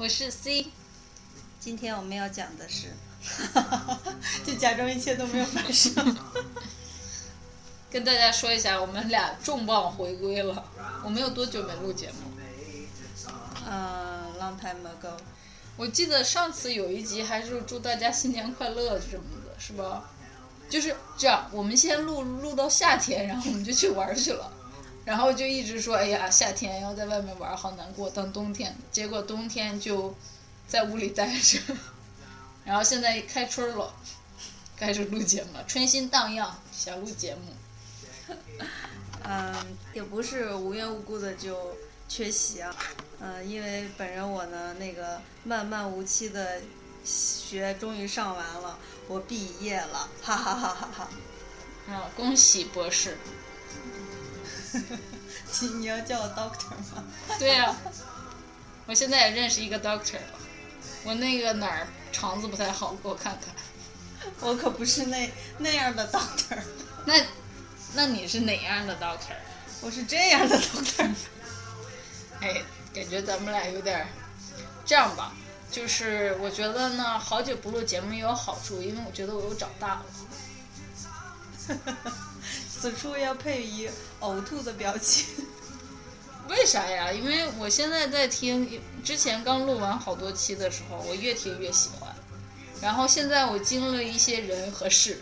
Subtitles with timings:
[0.00, 0.66] 我是 C。
[1.60, 2.86] 今天我们要讲的是，
[4.46, 6.16] 就假装一切都没有发生。
[7.90, 10.64] 跟大家说一下，我们俩重磅回归了。
[11.04, 12.32] 我们有多久没录节目？
[13.66, 15.12] 呃、l o n g time ago。
[15.76, 20.08] 我记得上次有一集还是祝大家新年快乐什么的，是吧？
[20.70, 24.50] 就是这样，我们先录录到夏天，然后我们就去玩去了，
[25.10, 28.08] 然后就一直说，哎呀，夏天要在外面玩，好难过。
[28.08, 30.14] 等冬天，结果冬天就
[30.68, 31.58] 在屋里待着，
[32.64, 33.92] 然后现在开春了，
[34.76, 38.34] 开始录节目了，春心荡漾，想录节目。
[39.26, 39.52] 嗯，
[39.92, 41.76] 也不是无缘无故的就
[42.08, 42.72] 缺席啊。
[43.18, 46.62] 嗯，因为本人我呢，那个漫漫无期的
[47.04, 51.08] 学终于上完了，我毕业了，哈哈哈哈哈。
[51.92, 53.18] 啊，恭喜博士！
[55.60, 57.04] 你你要叫我 doctor 吗？
[57.38, 57.76] 对呀、
[58.86, 60.38] 我现在也认识一个 doctor 了。
[61.04, 63.54] 我那个哪儿肠子不太好，给我看看。
[64.40, 66.58] 我可不是那那样的 doctor，
[67.06, 67.24] 那，
[67.94, 69.34] 那你是哪样的 doctor？
[69.80, 71.10] 我是这样的 doctor。
[72.40, 72.62] 哎，
[72.94, 74.06] 感觉咱们俩有点儿
[74.84, 75.32] 这样吧，
[75.70, 80.04] 就是我觉得呢，好久不录节目也有好处，因为我觉得我又长大了。
[82.80, 85.26] 此处要配以呕吐的表情。
[86.48, 87.12] 为啥呀？
[87.12, 92.10] 因为我现在在听，之前刚录完好多期的时候，我越听越喜欢。
[92.80, 95.20] 然后现在我经历了一些人和事，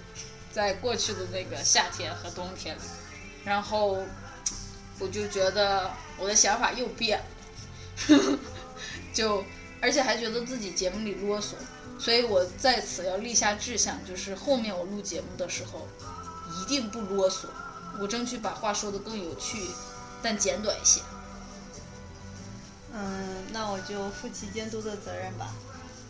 [0.53, 2.81] 在过去的那个夏天和冬天里，
[3.45, 3.99] 然后
[5.01, 7.19] 我就觉得我的想法又变
[8.07, 8.39] 了，
[9.13, 9.45] 就
[9.81, 11.55] 而且还觉得自己节目里啰嗦，
[11.99, 15.89] 所以我在此要立下志向，就是后面我录节目的时候
[16.61, 17.47] 一定不啰嗦，
[18.01, 19.63] 我争取把话说得更有趣，
[20.23, 21.01] 但简短一些。
[22.93, 25.55] 嗯，那我就负起监督的责任吧。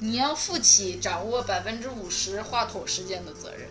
[0.00, 3.68] 你要负起掌握百分之五十话筒时间的责任。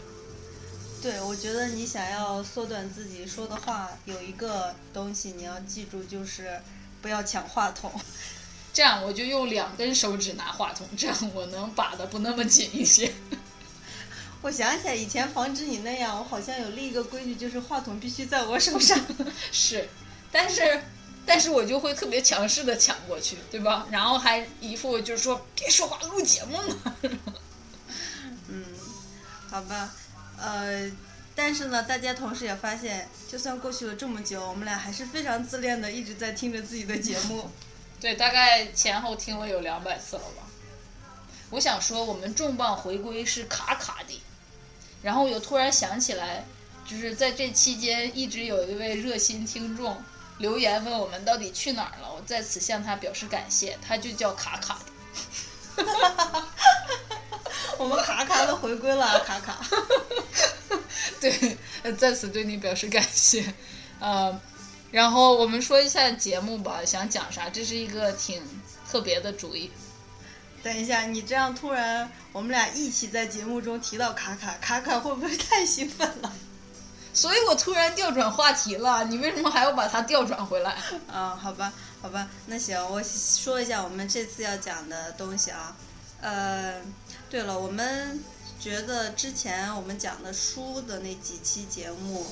[1.01, 6.59] 对，我觉得你想要缩短自己说的话，有一个东西你要记住，就是
[7.01, 7.91] 不要抢话筒。
[8.73, 13.13] 这样我就用两根手指拿话筒，这样我能把的不那么紧一些。
[14.47, 18.97] 我想起来，以前防止你那样，我好像有立一个规矩，就是话筒必须在我手上。
[19.51, 19.89] 是，
[20.31, 20.81] 但是
[21.25, 23.85] 但是我就会特别强势的抢过去，对吧？
[23.91, 26.95] 然后还一副就是说别说话，录节目呢。
[28.47, 28.63] 嗯，
[29.49, 29.93] 好吧，
[30.39, 30.89] 呃，
[31.35, 37.51] 但是呢，大家同时也发现，就算过去了这么久，我们俩还是非常自恋的，一直在听着自己的节目。
[37.99, 40.47] 对，大概前后听了有两百次了吧。
[41.49, 44.21] 我想说，我们重磅回归是卡卡的，
[45.01, 46.45] 然后我又突然想起来，
[46.85, 50.01] 就是在这期间一直有一位热心听众
[50.39, 55.83] 留言问我们到底去哪儿了，我在此向他表示感谢，他就叫卡卡的。
[57.77, 59.59] 我们卡卡的回归了啊，卡卡。
[61.21, 63.53] 对，呃在此对你表示感谢。
[63.99, 64.39] 呃，
[64.91, 67.49] 然后我们说一下节目吧，想讲啥？
[67.49, 68.41] 这是一个挺
[68.89, 69.71] 特别的主意。
[70.63, 76.33] 等一下，你这样突然，我们俩一起在节目中提到卡卡，卡卡会不会太兴奋了？
[77.13, 80.75] 所以我突然调转话题了，你为什么还要把它调转回来？
[81.11, 85.75] 啊，好吧，好吧，那行，我说一下我们这次要讲的东西啊。
[86.21, 86.81] 呃，
[87.29, 88.23] 对了，我们
[88.59, 92.25] 觉得之前我们讲的书的那几期节目，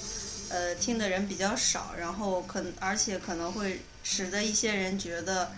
[0.50, 5.52] 呃，听的人比较少，然后可而且可能会使得一些人觉得，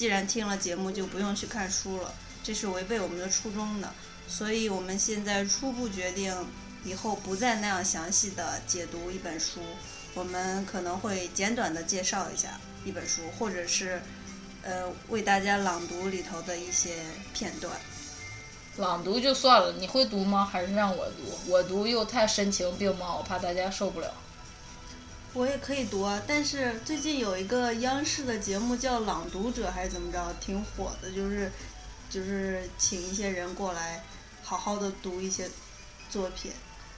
[0.00, 2.10] 既然听了节目就不用去看书了，
[2.42, 3.92] 这是违背我们的初衷的。
[4.26, 6.34] 所以我们现在初步决定，
[6.82, 9.60] 以后不再那样详细的解读一本书，
[10.14, 14.00] 我们可能会简短的介绍一下一本书，或者是
[14.62, 16.94] 呃为大家朗读里头的一些
[17.34, 17.70] 片段。
[18.78, 20.48] 朗读就算了，你会读吗？
[20.50, 21.52] 还是让我读？
[21.52, 24.10] 我读又太深情并茂，我怕大家受不了。
[25.32, 31.50] 我也可以读啊，但是最近有一个央视的节目叫《朗读者》还是怎么着，挺火的，就是
[32.10, 34.02] 就是请一些人过来，
[34.42, 35.48] 好好的读一些
[36.10, 36.50] 作品。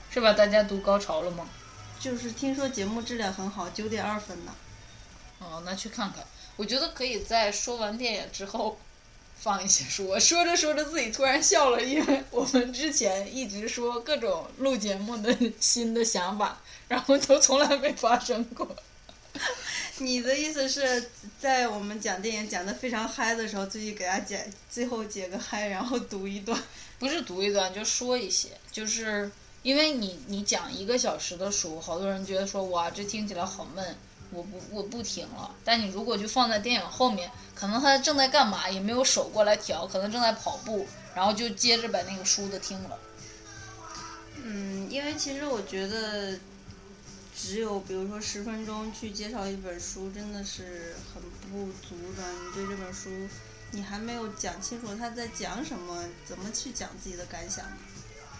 [0.09, 0.33] 是吧？
[0.33, 1.47] 大家读高潮了吗？
[1.99, 4.53] 就是听说节目质量很好，九点二分呢。
[5.39, 6.23] 哦，那去看看。
[6.55, 8.79] 我觉得可以在说完电影之后
[9.37, 10.07] 放一些书。
[10.07, 18.67] 我说着说着自己突然笑了，因为我们之前一直说各种录节目的新的想法，然后就从来没发生过。
[19.99, 21.09] 你的意思是
[21.39, 26.59] 在我们讲电影讲的非常嗨的时候，自己给他解，最后解个嗨，然后读一段。
[26.99, 29.29] 不是读一段，就说一些，就是
[29.61, 33.95] 因为你你讲一个小时的书，好多人觉得说哇这听起来好闷，
[34.31, 35.53] 我不我不听了。
[35.63, 42.99] 但你如果就放在电影后面，可能他正在干嘛，也没有手过来调，可能正在跑步，然后就接着把那个书的听了。
[44.43, 46.37] 嗯，因为其实我觉得，
[47.35, 52.23] 只有比如说十分钟去介绍一本书，真的是很不足的。
[52.31, 53.09] 你对这本书，
[53.71, 57.77] 你还没有讲清楚他在讲什么，怎么去讲自己的感想呢？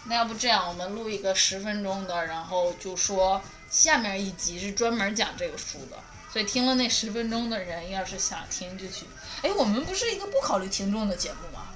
[0.06, 5.96] 那要不这样，我们录一个十分钟的，然后就说下面一集是专门讲这个书的，
[6.32, 9.06] 所以听了那十分钟的人，要是想听就去。
[9.42, 11.68] 哎，我们不是一个不考虑听众的节目吗？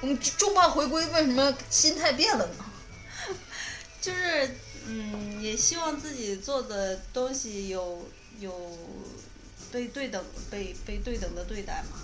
[0.00, 2.64] 我们重磅回归，为什么心态变了呢？
[4.02, 8.06] 就是嗯，也希望自己做的东西有
[8.38, 8.78] 有
[9.72, 11.98] 被对等被被对等的对待嘛。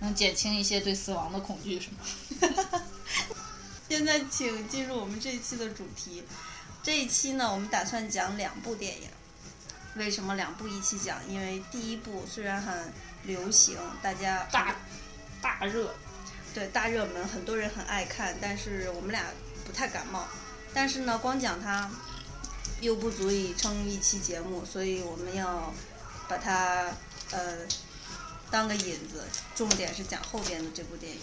[0.00, 2.82] 能减轻一些对死亡的恐惧，是吗？
[3.88, 6.22] 现在请进入我们这一期的主题。
[6.82, 9.08] 这一期呢，我们打算讲两部电影。
[9.96, 11.18] 为什么两部一起讲？
[11.28, 14.76] 因为第一部虽然很流行，大家大
[15.40, 15.94] 大热，
[16.52, 19.24] 对大热门，很多人很爱看，但是我们俩
[19.64, 20.26] 不太感冒。
[20.74, 21.88] 但是呢，光讲它
[22.80, 25.72] 又不足以撑一期节目，所以我们要
[26.28, 26.92] 把它
[27.30, 27.58] 呃
[28.50, 29.24] 当个引子，
[29.54, 31.20] 重点是讲后边的这部电影。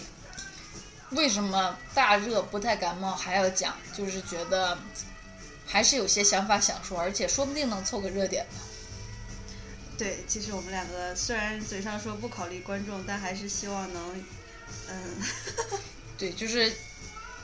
[1.12, 3.75] 为什么大热不太感冒还要讲？
[3.94, 4.77] 就是觉得
[5.68, 8.59] 还是有些想法想说，而且说不定能凑个热点呢。
[9.98, 14.25] 对，其实我们两个虽然嘴上说不考虑观众，但还是希望能，
[14.88, 15.18] 嗯，
[16.18, 16.74] 对，就是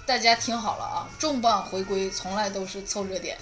[0.07, 3.37] 大家听好了啊，重磅回归从来都是凑热点。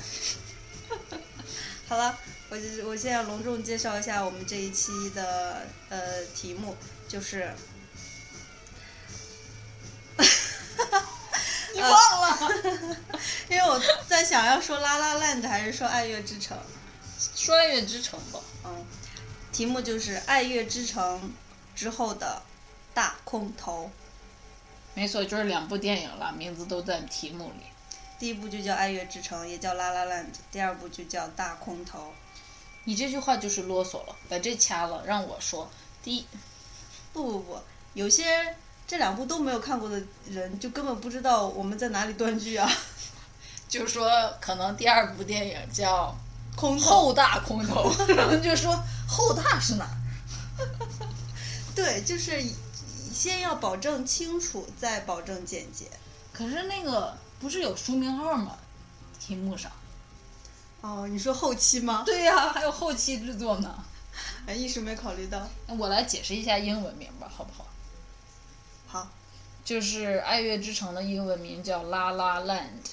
[1.87, 2.17] 好了，
[2.49, 6.75] 我就我现在隆重介绍一下我们这一期的呃题目，
[7.07, 7.53] 就是。
[11.75, 12.37] 你忘了？
[13.47, 16.57] 因为我在想要说《拉拉 land》还是说《爱乐之城》。
[17.35, 18.39] 说《爱乐之城》吧。
[18.63, 18.83] 嗯，
[19.51, 21.31] 题目就是《爱乐之城》
[21.79, 22.41] 之后的
[22.93, 23.91] 大空头。
[24.95, 27.65] 没错，就是两部电影了，名字都在题目里。
[28.17, 31.99] 第一部就叫《爱乐之城》，也叫《拉拉 land》；第二部就叫《大空头》。
[32.85, 35.69] 你这句话就是啰嗦了，把这掐了，让我说。
[36.01, 36.25] 第一，
[37.13, 37.59] 不不不，
[37.93, 38.55] 有些。
[38.87, 39.99] 这两部都没有看过的
[40.29, 42.71] 人，就根本不知道我们在哪里断句啊。
[43.67, 46.15] 就说可能第二部电影叫
[46.55, 49.97] 《空后大空头》， 然后就说后大是哪儿？
[51.75, 52.39] 对，就是
[53.15, 55.89] 先要保证清楚，再保证简洁。
[56.33, 58.57] 可是那个不是有书名号吗？
[59.19, 59.71] 题目上。
[60.81, 62.03] 哦，你说后期吗？
[62.05, 63.83] 对呀，还有后期制作呢。
[64.45, 65.47] 哎，一时没考虑到。
[65.79, 67.65] 我来解释一下英文名吧，好不好？
[68.87, 69.07] 好，
[69.63, 72.83] 就是《爱乐之城》的英文名叫《拉拉 land》，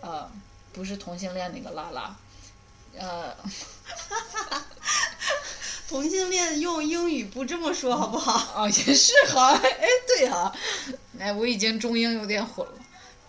[0.00, 0.30] 呃，
[0.72, 2.14] 不是同性恋那个拉拉，
[2.98, 3.34] 呃，
[5.92, 8.62] 同性恋用英语不这么说好不好？
[8.62, 10.52] 啊，也是哈，哎，对哈，
[11.18, 12.72] 哎，我已经中英有点混了，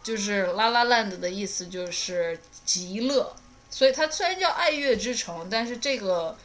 [0.01, 3.35] 就是《拉拉 land》的意思就是极乐，
[3.69, 6.35] 所以它虽然叫爱乐之城，但是这个。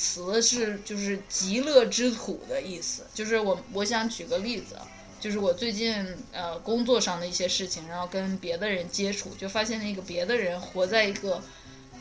[0.00, 4.76] 词是就是极乐之土的意思，就是我我想举个例子，
[5.18, 11.42] 就是我最近呃工作上的一些事情，然后跟别的人接触，就发现那个别的人活在一个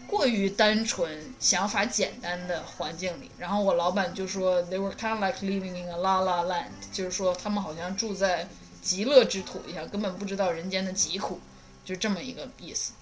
[0.08, 8.48] 过于单纯、想法简单的环境里，然后我老板就说 they were kind of like living in a la la land，就是说他们好像住在
[8.82, 11.40] 极乐之土一样，根本不知道人间的疾苦，
[11.86, 12.94] 就这么一个意思。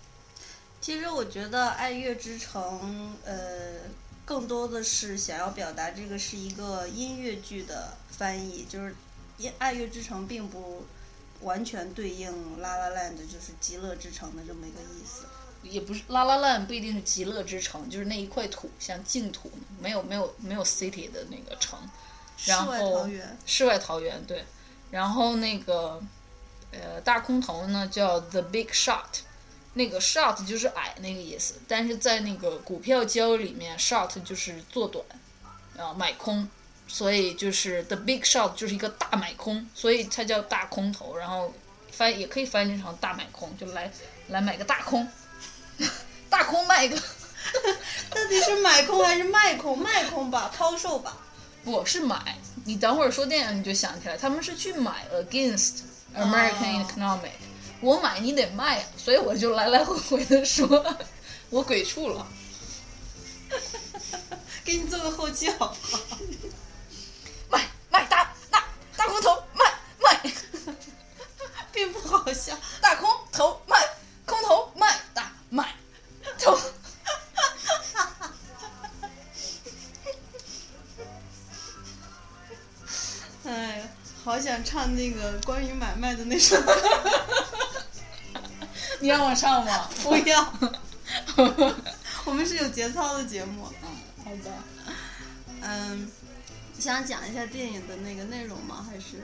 [0.82, 3.36] 其实我觉得爱乐之城，呃。
[4.28, 8.92] 更多的是想要表达这个是一个音乐剧的翻译，就是
[9.38, 10.84] 《音爱乐之城》并不
[11.42, 15.26] 完全对应《La land》就是极乐之城的这么一个意思。
[15.70, 21.78] 也不是《拉拉烂》不一定是极乐之城，就是那一块土像净土，没有没有没有 city 的那个城。
[22.38, 23.38] 室外桃源。
[23.46, 24.46] 世外桃源对，
[24.92, 26.02] 然后那个
[26.72, 29.22] 呃大空头呢叫 The Big Shot。
[29.78, 35.06] 那个 shot 就是矮那个意思，但是在那个股票交易里面，shot 就是做短，
[35.78, 36.48] 啊买空，
[36.88, 41.54] 所以就是 the big shot 就是一个大买空，所以它叫大空头，然后
[41.92, 43.92] 翻也可以翻译成大买空，就来
[44.30, 45.06] 来买个大空，
[46.30, 46.96] 大空卖一个，
[48.10, 49.78] 到底是买空还是卖空？
[49.78, 51.18] 卖空吧，抛售吧。
[51.64, 52.38] 不是买。
[52.64, 55.80] 你等会儿说电影你就想起来，他们是去买 against
[56.16, 57.32] American 哦 economic。
[57.82, 60.68] 我买你得卖啊，所以我就来来回回的说，
[61.50, 62.28] 我鬼畜了。
[64.66, 66.00] 给你做个后期好不好？
[67.50, 68.64] 卖卖大大
[68.98, 69.66] 大空头卖
[70.00, 70.32] 卖
[71.72, 72.58] 并不好笑。
[72.82, 73.78] 大空头卖
[76.46, 76.58] 头。
[83.46, 83.88] 哎呀，
[84.24, 86.74] 好想唱那个关于买卖的那首歌，
[89.00, 89.90] 你让我唱吗？
[90.04, 90.54] 不要。
[92.26, 93.68] 我们是有节操的节目。
[93.84, 93.90] 嗯
[94.24, 94.52] 好的。
[95.62, 96.12] 嗯，
[96.74, 98.84] 你想讲一下电影的那个内容吗？
[98.90, 99.22] 还是？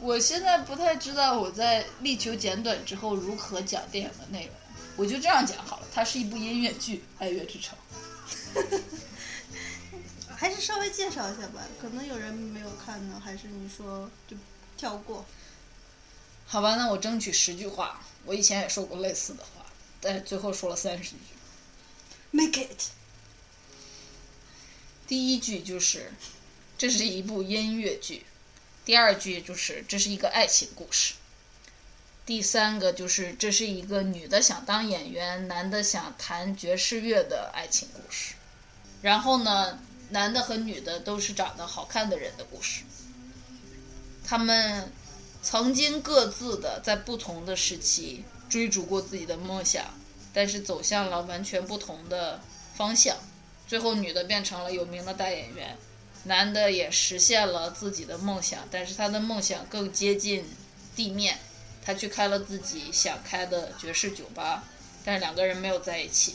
[0.00, 4.54] 我现在不太知道我在力求简短之后如何讲电影的内容，
[4.96, 5.86] 我就这样讲好了。
[5.92, 7.76] 它是一部音乐剧《爱乐之城
[10.36, 14.36] 》。还是稍微介绍一下吧，可能有人没有看呢，还是你说就
[14.76, 15.24] 跳过？
[16.46, 18.00] 好吧，那我争取十句话。
[18.24, 19.64] 我以前也说过类似的话，
[20.00, 21.16] 但是最后说了三十句。
[22.32, 22.90] Make it。
[25.06, 26.12] 第一句就是，
[26.76, 28.22] 这是一部音乐剧；
[28.84, 31.14] 第二句就是，这是一个爱情故事；
[32.26, 38.34] 第三个就是，这是一个女的想当演员，男的想弹爵士乐的爱情故事。
[39.00, 39.78] 然后呢，
[40.10, 42.82] 男的和女的都是长得好看的人的故事。
[44.24, 44.90] 他们
[45.40, 49.84] 曾经各自的在不同的时期追逐过自己的梦想，
[50.32, 52.40] 但是走向了完全不同的
[52.74, 53.16] 方向。
[53.68, 55.78] 最后，女的变成了有名的大演员，
[56.24, 60.44] 男的也实现了自己的梦想，但是他的梦想更接近
[60.96, 61.38] 地面，
[61.86, 64.64] 他去开了自己想开的爵士酒吧，
[65.04, 66.34] 但是两个人没有在一起。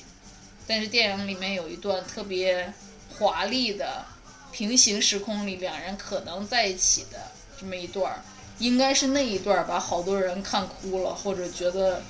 [0.65, 2.73] 但是电影里面有一段特别
[3.17, 4.05] 华丽的
[4.53, 7.29] 平行时空里两人可能在一起的
[7.59, 8.23] 这么一段，
[8.59, 12.01] 应该是那一段把好多人看哭了，或者觉得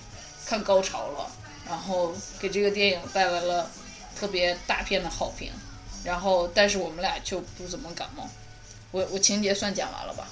[0.46, 1.32] 看高潮了，
[1.68, 3.70] 然后给这个电影带来了。
[4.14, 5.52] 特别大片的好评，
[6.04, 8.30] 然后但是我们俩就不怎么感冒。
[8.92, 10.28] 我我情节算讲完了吧？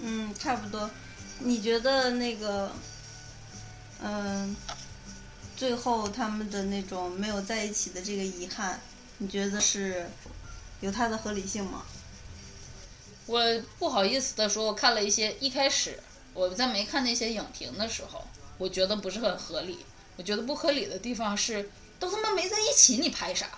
[0.00, 0.88] 嗯，差不多。
[1.40, 2.72] 你觉得那个，
[4.00, 4.56] 嗯，
[5.56, 8.80] 最后他们的那种没有在一起的这个遗憾，
[9.18, 10.08] 你觉得是
[10.80, 11.84] 有它的合理性吗？
[13.26, 13.40] 我
[13.78, 15.98] 不好意思的说，我看了一些，一开始
[16.32, 18.26] 我在没看那些影评的时候，
[18.58, 19.78] 我觉得不是很合理。
[20.16, 21.70] 我觉得不合理的地方是。
[21.96, 23.48] 都他妈没在一起，你拍啥？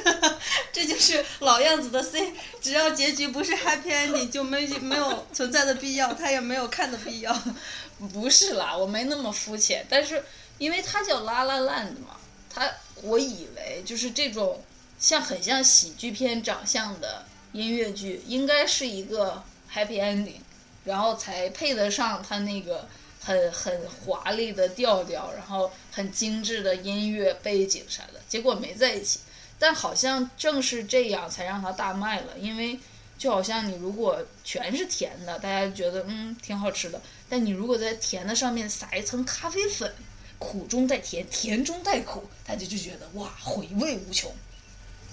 [0.72, 7.42] 这就是老样子的 C，只要结局不是 happy ending，就没没有存在的必要，他也没有看的必要。
[8.12, 10.24] 不是啦，我没那么肤浅，但是
[10.58, 12.16] 因为它叫拉拉 land 嘛，
[12.52, 12.70] 它
[13.02, 14.62] 我以为就是这种
[14.98, 20.40] 像很像喜剧片长相的音乐剧，应该是一个 happy ending，
[20.84, 22.88] 然后才配得上它那个。
[23.24, 29.20] 很很华丽的调调，然后很精致的音乐背景啥的，结果没在一起。
[29.62, 32.76] 但好像正是这样才让它大卖了，因为
[33.16, 39.94] 就好像你如果全是甜的，大家觉得嗯挺好吃的，但你如果在甜的上面撒一层咖啡粉，
[40.40, 44.34] 苦中带甜，甜中带苦，大家就觉得哇回味无穷，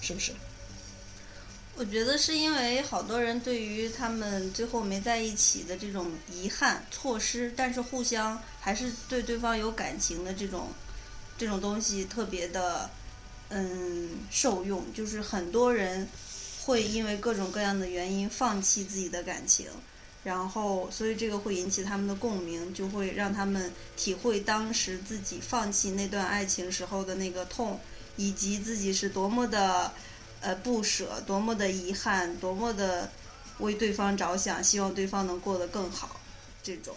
[0.00, 0.32] 是不是？
[1.76, 10.70] 我觉得是因为好多人对于他们最后没在一起的这种遗憾、错失，但是互相还是对对方有感情的这种
[11.38, 12.90] 这种东西特别的
[13.50, 16.08] 嗯受用，就是很多人
[16.64, 19.66] 会因为各种各样的原因放弃自己的感情，
[20.24, 27.78] 然后所以这个会引起他们的共鸣，就会让他们体会当时自己放弃那段爱情时候的那个痛，
[28.16, 29.92] 以及自己是多么的。
[30.42, 33.10] 呃，不舍，多么的遗憾，多么的
[33.58, 36.18] 为对方着想，希望对方能过得更好，
[36.62, 36.96] 这种。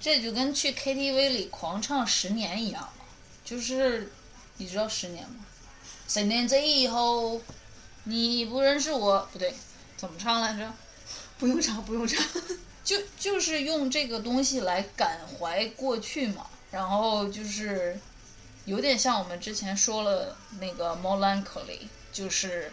[0.00, 2.88] 这就跟去 KTV 里狂唱十年一样，
[3.44, 4.10] 就是
[4.56, 5.44] 你知道十年吗？
[6.08, 7.40] 十年之以后，
[8.04, 9.54] 你不认识我，不对，
[9.96, 10.72] 怎么唱来着？
[11.38, 12.24] 不用唱，不用唱。
[12.84, 17.98] 就就是用这个东西来感怀过去嘛，然后就是。
[18.66, 21.80] 有点像我们之前说了那个 melancholy，
[22.10, 22.72] 就是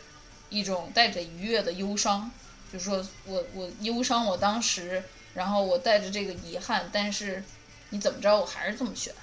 [0.49, 2.31] 一种带着愉悦的忧伤，
[2.71, 7.43] 就是说我我忧伤我当时，然后我带着这个遗憾，但是
[7.89, 9.13] 你怎么着我还是这么选。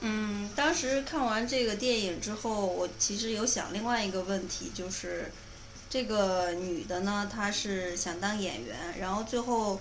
[0.00, 5.32] 嗯，当时看完这个电影之后，我其实有想另外一个问题，就是
[5.90, 9.80] 这个女的呢，她是想当演员，然后最后。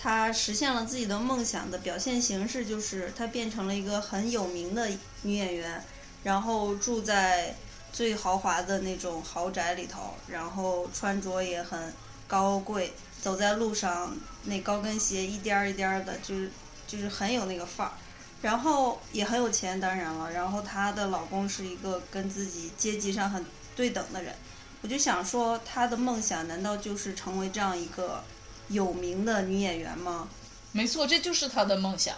[0.00, 4.88] 她实现了自己的梦想的表现形式，就是她变成了一个很有名的
[5.22, 5.84] 女演员，
[6.22, 7.56] 然后住在
[7.92, 11.92] 最豪华的那种豪宅里头，然后穿着也很
[12.28, 16.48] 高贵，走在路上那高跟鞋一颠儿一颠儿的，就是
[16.86, 17.92] 就是很有那个范儿。
[18.40, 20.30] 然后也很有钱，当然了。
[20.32, 24.34] 然后她的老公是一个跟自己阶级上很对等的人，
[24.82, 28.22] 我就想说，她的梦想难道就是成为这样一个
[28.68, 30.28] 有名的女演员吗？
[30.72, 32.14] 没错，这就是她的梦想。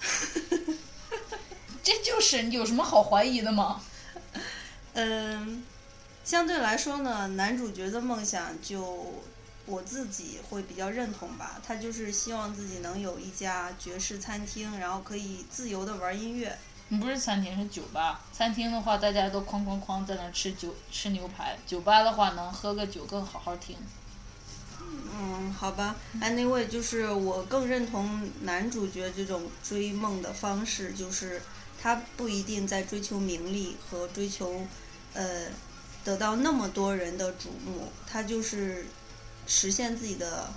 [1.82, 3.80] 这就是有什么好怀疑的吗？
[4.94, 5.64] 嗯，
[6.24, 9.22] 相对来说呢，男主角的梦想就
[9.66, 11.60] 我自己会比较认同吧。
[11.66, 16.58] 他就是希望自己能有一家爵士餐厅，然后可以自由的玩音乐。
[17.00, 18.20] 不是餐厅，是酒吧。
[18.32, 23.76] 餐厅的话，大家都哐哐哐在那吃酒吃牛排；酒吧的话，能喝个酒更好好听。
[25.16, 31.40] 嗯，好吧，Anyway，就是我更认同男主角这种追梦的方式，就是
[31.80, 34.66] 他不一定在追求名利和追求，
[35.14, 35.46] 呃，
[36.04, 38.86] 得到那么多人的瞩目，他就是
[39.46, 40.50] 实现自己的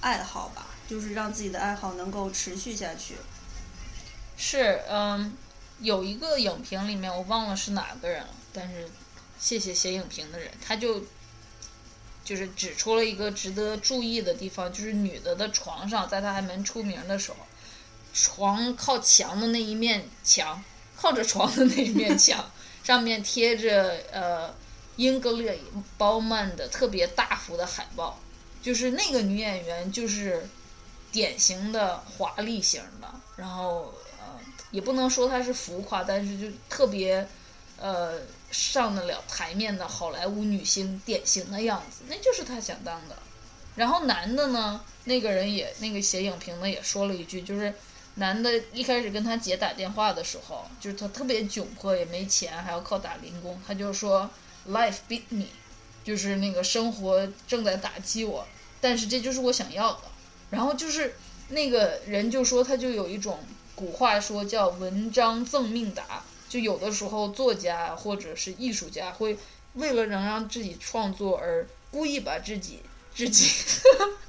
[0.00, 3.16] 爱好吧，就是让自己的爱好能够持续下去。
[4.36, 5.36] 是，嗯，
[5.80, 8.88] 有一个影评里面我忘了是哪个人了，但是
[9.38, 11.04] 谢谢写影评的人，他就。
[12.26, 17.36] 就是指出了一个值得注意的地方，就是女的的床上，在她还没出名的时候，
[18.12, 20.60] 床靠墙的那一面墙，
[20.96, 22.50] 靠着床的那一面墙
[22.82, 24.52] 上面贴着呃
[24.96, 25.50] 英格丽
[25.96, 28.18] 褒曼的特别大幅的海报，
[28.62, 30.48] 就是那个女演员就是
[31.12, 34.38] 典型的华丽型的，然后呃
[34.70, 37.26] 也不能说她是浮夸，但是就特别
[37.78, 38.20] 呃。
[38.48, 43.16] 上得了台面的好莱坞女星典型的样子，那就是她想当的。
[43.74, 47.74] 然后男的呢，那个人也那个写影评的也说了一句，就是
[48.14, 54.30] 男的一开始跟他姐打电话的时候，就是他特别窘迫，也没钱，还要靠打零工，他就说
[54.68, 55.46] “Life beat me”，
[56.04, 58.46] 就是那个生活正在打击我，
[58.80, 60.00] 但是这就是我想要的。
[60.50, 61.14] 然后就是
[61.48, 63.38] 那个人就说，他就有一种
[63.74, 66.24] 古话说叫“文章赠命达”。
[66.48, 69.36] 就有的时候，作家或者是艺术家会
[69.74, 72.80] 为了能让自己创作而故意把自己
[73.14, 73.50] 自己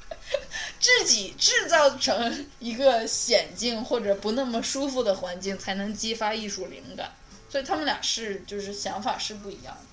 [0.82, 7.12] 自己制造成一个险境或者不那么舒服的环境，才能激发艺术灵感。
[7.50, 9.87] 所以他们俩是就是想法是不一样的。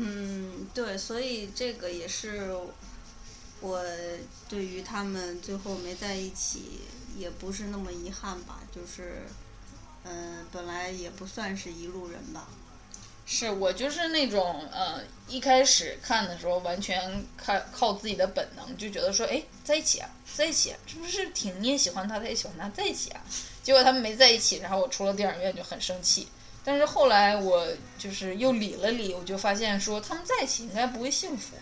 [0.00, 2.56] 嗯，对，所以这个也是
[3.60, 3.82] 我
[4.48, 6.80] 对于他们最后没在一起
[7.16, 9.26] 也不是那么遗憾吧，就是。
[10.04, 12.48] 嗯，本来也不算是一路人吧。
[13.26, 23.20] 是我就是那种呃，一开始看的时候完全看靠自己的本能，就觉得说，哎，在一起啊，在一起啊，这不是挺你也喜欢他，他也喜欢他，在一起啊。
[23.62, 26.28] 结果他们没在一起，然后我出了电影院就很生气。
[26.64, 27.66] 但是后来我
[27.98, 31.56] 就是又理了理，我就发现说他们在一起应该不会幸福，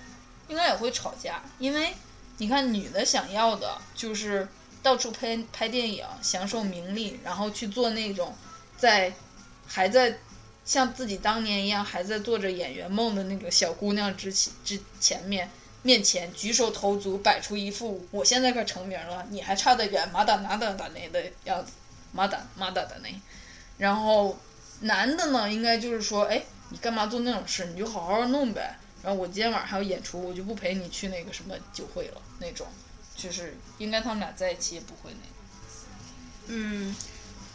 [0.49, 1.95] 应该也会吵架，因为
[2.39, 4.49] 你看女的想要的就是。
[4.83, 8.33] 到处拍拍电影，享受名利，然后去做那种，
[8.77, 9.13] 在
[9.67, 10.17] 还在
[10.65, 15.51] 像自己当年一样还在做着演员梦的那个小姑娘之前之前面
[15.83, 21.73] 面前举手投足摆出一副我现在可成名了，你还差得远，马达马达达那的样子，
[22.13, 23.09] 马达马达达那，
[23.79, 24.39] 然后
[24.81, 27.67] 男的呢，应该就是说，哎，你干嘛做那种事？
[27.67, 28.79] 你就好好弄呗。
[29.03, 32.67] 然后我今天晚上还有演出，我就不陪你去那个什么酒会了那种。
[33.17, 35.35] 就是应该他们俩在一起也不会那个。
[36.49, 36.95] 嗯，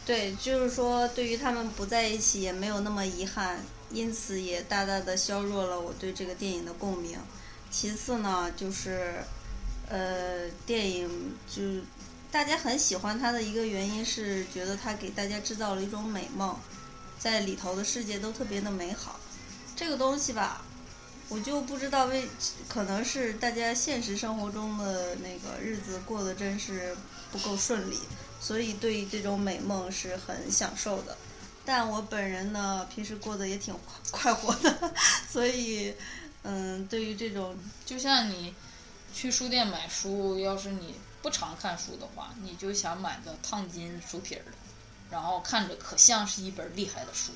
[0.06, 3.60] 对，就是说对于他们不在一起也没有那么遗憾，
[3.92, 7.20] 因此也大大的削弱了我对这个电影的共鸣。
[7.70, 9.16] 其次呢，就是
[9.88, 11.62] 呃，电影就
[12.32, 16.58] 大家很喜欢它的一个原因是觉得它给大家制造了一种美梦，
[17.22, 19.20] 在里头的世界都特别的美好。
[19.76, 20.64] 这个东西吧。
[21.30, 22.28] 我就不知道为，
[22.68, 26.94] 可能是大家现实生活中的那个日子过得真是
[27.32, 27.98] 不够顺利，
[28.42, 31.16] 所以对于这种美梦是很享受的。
[31.64, 33.74] 但我本人呢，平时过得也挺
[34.12, 34.94] 快活的，
[35.32, 35.96] 所以，
[36.44, 38.54] 嗯，对于这种，就像你
[39.14, 44.52] 去书店买书，要是你不常看书的话，你就想买个烫金书皮儿的，
[45.12, 47.34] 然后看着可像是一本厉害的书。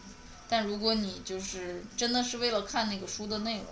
[0.48, 3.68] 但如果你就是真的是为了看那个书的内容，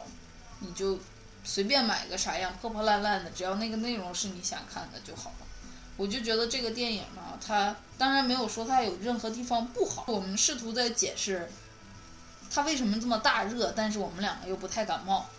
[0.59, 0.99] 你就
[1.43, 5.47] 随便买个啥样破破烂烂的，只要那个内容是你想看的就好了。
[5.95, 10.05] 我就觉得这个电影呢，它当然没有说它有任何地方不好。
[10.07, 11.47] 我们试图在解释
[12.49, 15.29] 它为什么这么大热，但是我们两个又不太感冒。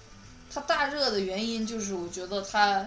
[0.52, 2.86] 它大热的原因就是我觉得它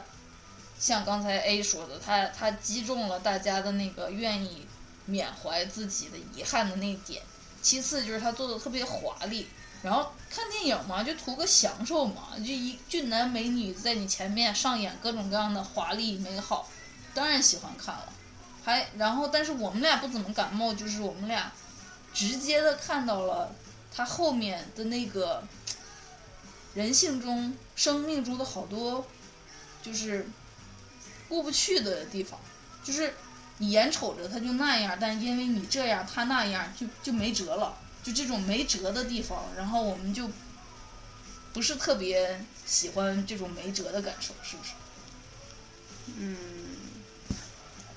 [0.79, 4.65] 像刚才 A 说的，它它击中了大家的那个愿意
[5.07, 7.23] 缅怀自己的遗憾的那点。
[7.63, 9.47] 其次就是他做的特别华丽。
[9.83, 16.67] 然后看电影嘛，就图个享受嘛，就一俊男美女在你前面上演各种各样的华丽美好，
[17.13, 18.11] 当然喜欢看了。
[18.63, 21.51] 还然后，但是我们俩不怎么感冒，就是我们俩
[22.11, 23.53] 直接的看到了
[23.95, 25.43] 他后面的那个
[26.73, 29.05] 人性中、生命中的好多
[29.83, 30.27] 就是
[31.29, 32.39] 过不去的地方，
[32.83, 33.13] 就是
[33.59, 37.77] 你眼瞅着他就那样，但因为你这样他那样，就就没辙了。
[38.03, 40.29] 就这种没辙的地方，然后我们就
[41.51, 44.71] 不是特别喜欢这种没辙的感受，是不是？
[46.17, 46.37] 嗯，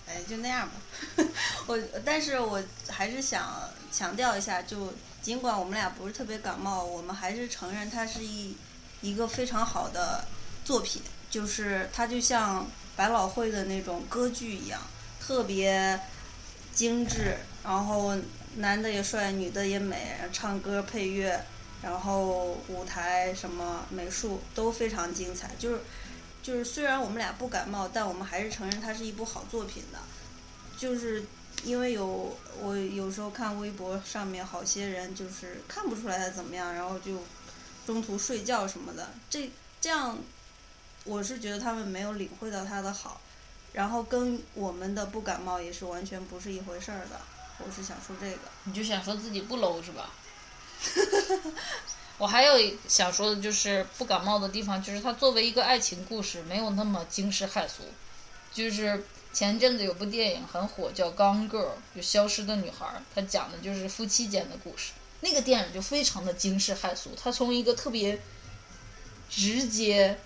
[0.09, 0.75] 哎，就那样吧。
[1.69, 4.93] 我，但是我还是想强调一下，就
[5.23, 8.57] 尽管我们俩不是特别感冒，我们还是承认它是一
[9.03, 10.25] 一个非常好的
[10.65, 14.81] 作品，就是它就像百老汇的那种歌剧一样，
[15.21, 16.01] 特别
[16.75, 18.17] 精致，然后。
[18.57, 21.41] 男的也帅，女的也美，唱歌、配乐，
[21.81, 25.53] 然后舞台什么美术都非常精彩。
[25.57, 25.81] 就是，
[26.43, 30.01] 就是虽然我们俩不感冒，但我们还是承认它是一部好作品的。
[30.77, 31.25] 就是
[31.63, 37.23] 因为有我有时候看微博上面好些人就是看不出来他怎么样，然后就
[37.87, 39.11] 中途睡觉什么的。
[39.31, 39.49] 这
[39.81, 40.19] 这样，
[41.05, 43.21] 我是觉得他们没有领会到它的好，
[43.73, 47.21] 然后跟我们的不感冒也是完全不是一回事儿的。
[47.59, 50.11] 我是想说这个，你就想说自己不 low 是吧？
[52.17, 57.83] 我还有想说的就是不感冒的地方，就是它作为一个爱情故事，没有那么惊世骇俗。
[58.53, 64.93] 就是前阵子有部电影很火，叫《Gone Girl》，就消失的女孩，它讲的就是夫妻间的故事。
[65.21, 68.21] 那个电影就非常的惊世骇俗，它从一个特别
[69.29, 70.19] 直接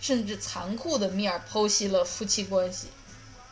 [0.00, 2.88] 甚至残酷的面剖析了夫妻关系。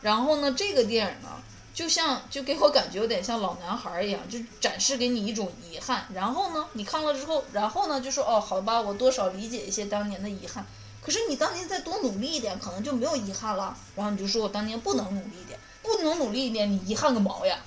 [0.00, 1.28] 然后呢，这个电影呢？
[1.72, 6.06] 就像就给我感觉有点像老男孩一样，就展示给你一种遗憾。
[6.14, 10.64] 然后呢，你看了之后，然后呢就说哦，好吧，我多少理解一些当年的遗憾。
[11.02, 13.76] 可是你当年再多努力一点，可能就没有遗憾了。
[13.96, 17.58] 然后你就说我当年不能努力一点，不能努力一点，你遗憾个毛呀？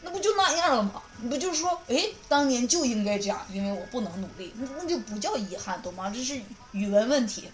[0.00, 1.02] 那不就那样了吗？
[1.20, 6.08] 你不就是说，哎，当年就应该这样，因为我不能努力，那那就不叫遗憾，懂吗？
[6.08, 7.50] 这是语文问题。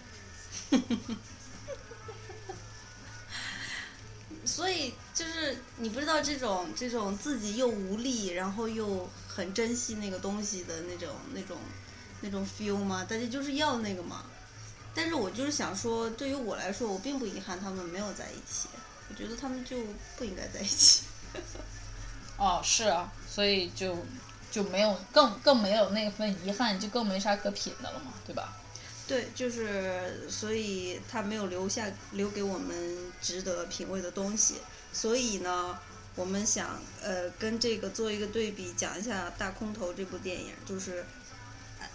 [4.45, 11.57] 所以就是你不知道这种这种自己又无力，然后又很珍惜那个东西的那种那种
[12.21, 13.05] 那种 feel 吗？
[13.07, 14.25] 大家就是要那个嘛。
[14.95, 18.67] 但是我就是想说，对于我来说，我并不遗憾他们没有在一起。
[19.07, 19.77] 我觉得他们就
[20.17, 21.03] 不应该在一起。
[22.37, 23.97] 哦，是啊，所以就
[24.51, 28.57] 就没有更更没有那份遗憾，就更没啥可品的了嘛，对吧？
[29.09, 34.57] 对，就是所以他没有留下留给我们值得品味的东西，
[34.93, 35.79] 所以呢，
[36.13, 41.03] 我们想呃跟这个做一个对比，讲一下《大空头》这部电影，就是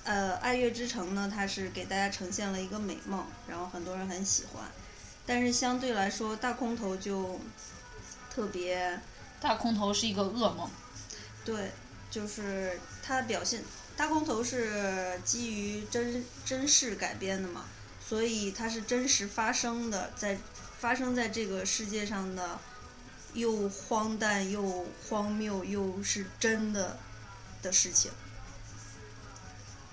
[0.02, 4.64] 呃《爱乐之城》呢，它是给大家呈现了一个美梦，然后很多人很喜欢，
[5.24, 7.38] 但是相对来说，《大空头》就
[8.28, 8.90] 特别，
[9.40, 10.68] 《大空头》是一个噩梦，
[11.44, 11.70] 对，
[12.10, 13.62] 就是它表现。
[13.96, 17.64] 大空头是基于真真事改编的嘛，
[18.04, 20.36] 所以它是真实发生的，在
[20.78, 22.58] 发生在这个世界上的，
[23.34, 26.98] 又荒诞又荒谬又是真的
[27.62, 28.10] 的事情。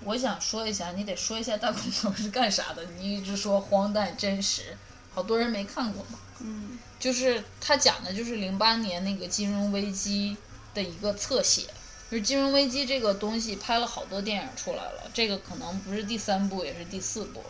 [0.04, 2.84] 我想说一下，你得说一下大空头是干啥的。
[2.98, 4.76] 你一直说荒诞真实，
[5.14, 6.18] 好多人没看过嘛。
[6.40, 6.76] 嗯。
[6.98, 10.36] 就是他讲的就是零八年那个金融危机
[10.74, 11.68] 的一个侧写。
[12.12, 17.42] 就是金融危机这个东西拍了好多电影出来了，这个可能不是第三部也是第四部，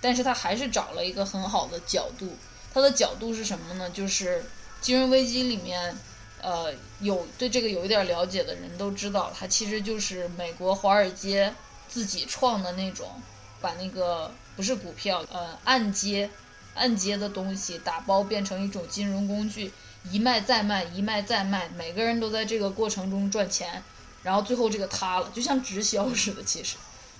[0.00, 2.36] 但是他还是找了一个很好的角度。
[2.72, 3.90] 他的角度是什么呢？
[3.90, 4.44] 就是
[4.80, 5.96] 金融危机里面，
[6.40, 11.52] 呃，有对这个有一点了解的人都知道，它其实就是美国华尔街
[11.88, 13.20] 自己创的那种，
[13.60, 16.30] 把那个不是股票，呃，按揭，
[16.74, 19.72] 按揭的东西打包变成一种金融工具，
[20.08, 23.82] 一卖再卖，一卖再卖，每个人都在这个过程中赚钱。
[24.24, 26.76] 然后最后这个塌了，就像直销似的，其实，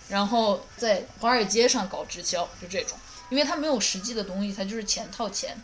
[0.08, 5.56] 然后在华尔街上搞直销就这种，因为它没有实际的东西，它就是钱套钱，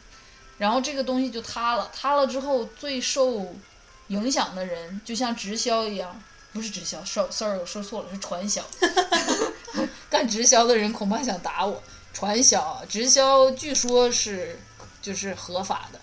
[0.59, 3.55] 然后这个东西就塌了，塌了之后最受
[4.09, 6.23] 影响的人就像直销一样，
[6.53, 8.63] 不是直销，sorry 我说错了，是传销，
[10.11, 14.61] 干直销的人恐怕想打我，传销，直销据说是
[15.01, 16.01] 就是合法的，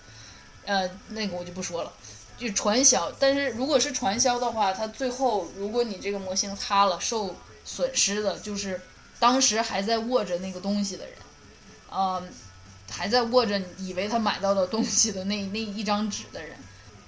[0.64, 1.92] 呃，那个我就不说了。
[2.38, 8.80] 就传销，但是如果是传销的话，它最后如果你这个模型塌了，受损失的就是
[9.18, 11.14] 当时还在握着那个东西的人，
[11.90, 12.28] 嗯，
[12.88, 16.56] 还在握着以为他买到的东西的那那一张纸的人，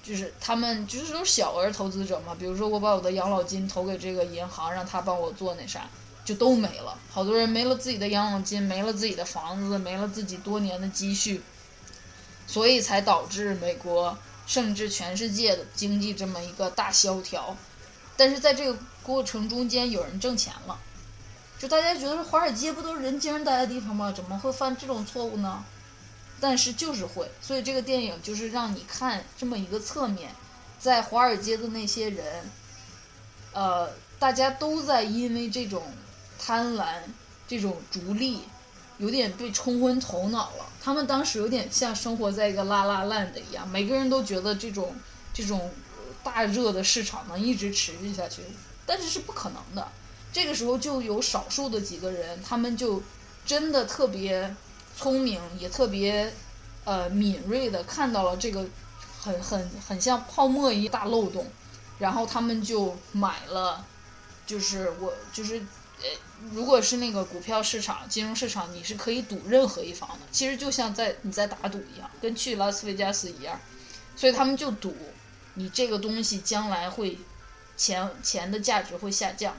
[0.03, 5.87] 就是他们就是都小额投资者嘛，比如说我把我的养老金投给这个银行，让他帮我做那啥，
[6.25, 6.97] 就都没了。
[7.09, 11.41] 好多人没了自己的养老金，没了自己的房子，没了自己多年的积蓄，
[12.45, 14.17] 所以才导致美国
[14.51, 17.55] 甚至全世界的经济这么一个大萧条。
[18.17, 20.77] 但是在这个过程中间，有人挣钱了，
[21.57, 24.11] 就大家觉得华尔街不都是人精待的地方吗？
[24.11, 25.63] 怎么会犯这种错误呢？
[26.41, 30.35] 但是就是会，所以这个电影就是让你看这么一个侧面，
[30.77, 32.51] 在华尔街的那些人，
[33.53, 35.81] 呃，大家都在因为这种
[36.37, 36.95] 贪婪、
[37.47, 38.41] 这种逐利，
[38.97, 40.65] 有点被冲昏头脑了。
[40.83, 44.95] 他们当时有点像生活在一个拉拉烂的一样，每个人都觉得这种
[45.33, 45.71] 这种
[46.23, 48.41] 大热的市场能一直持续下去，
[48.85, 49.87] 但是是不可能的。
[50.33, 53.01] 这个时候就有少数的几个人，他们就
[53.45, 54.55] 真的特别。
[54.93, 56.31] 聪明也特别，
[56.83, 58.63] 呃，敏锐的看到了这个
[59.19, 61.49] 很很很像泡沫一大漏洞，
[61.97, 63.83] 然后他们就买了，
[64.45, 65.65] 就是我就是
[66.01, 66.07] 呃，
[66.51, 73.59] 如果是那个股票市场、金融市场，你是可以赌任何一方的，其实就像在你在打赌一样，跟去拉斯维加斯一样，
[74.15, 74.95] 所以他们就赌
[75.53, 77.17] 你这个东西将来会
[77.77, 79.55] 钱钱的价值会下降，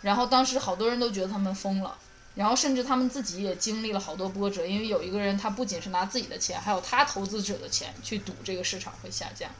[0.00, 1.98] 然后当时好多人都觉得他们疯了。
[2.34, 9.50] 然后甚至他们自己也经历了好多波折，因为有一个人他不仅是拿自己的钱，还有他投资者的钱去赌这个市场会下降，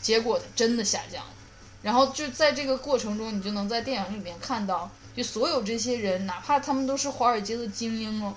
[0.00, 1.32] 结果真的下降了。
[1.82, 8.34] 然后就在这个过程中，你就能在电影里面看到，就所有这些人，哪怕他们都是华尔街的精英哦，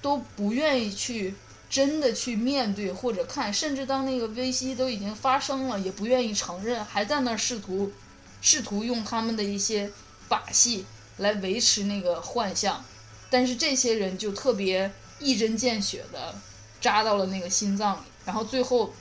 [0.00, 1.34] 都不愿意去
[1.68, 7.92] 真的去面对或者看，甚至当那个危机都已经发生了，也不愿意承认，还在那试图
[8.40, 9.90] 试图用他们的一些
[10.28, 12.84] 把戏来维持那个幻象。
[13.28, 16.34] 但是这些人就特别一针见血的
[16.80, 18.94] 扎到了那个心脏里，然后最后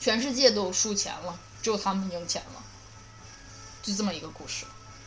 [0.00, 2.62] 全世界都输钱了，只有他们赢钱了，
[3.82, 4.64] 就这么一个故事。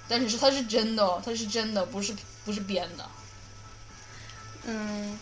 [0.08, 3.10] 但是是它是真的哦，它是真的，不是不是编的。
[4.66, 5.20] 嗯，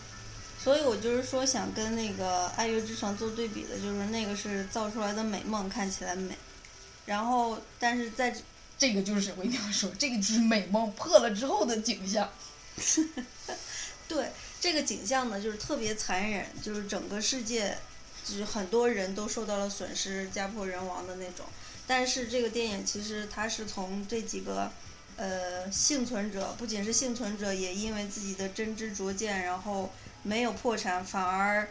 [0.62, 6.36] 所以我就是说想跟那个《爱乐之城》做对比的，就是那个是造出来的美梦，看起来美，
[7.06, 8.34] 然后但是在
[8.78, 12.28] 这个就是我一定要说，这个就是美梦破了之后的景象。
[14.08, 17.76] 对这个景象呢，就是特别残忍，就是整个世界，
[18.24, 21.46] 就是很多人都受到了损失，家破人亡的那种。
[21.86, 24.70] 但是这个电影其实它是从这几个，
[25.16, 29.92] 呃，幸存者，不仅是幸存者，也因为自己的真知灼见，然后
[30.22, 31.68] 没有破产，反而，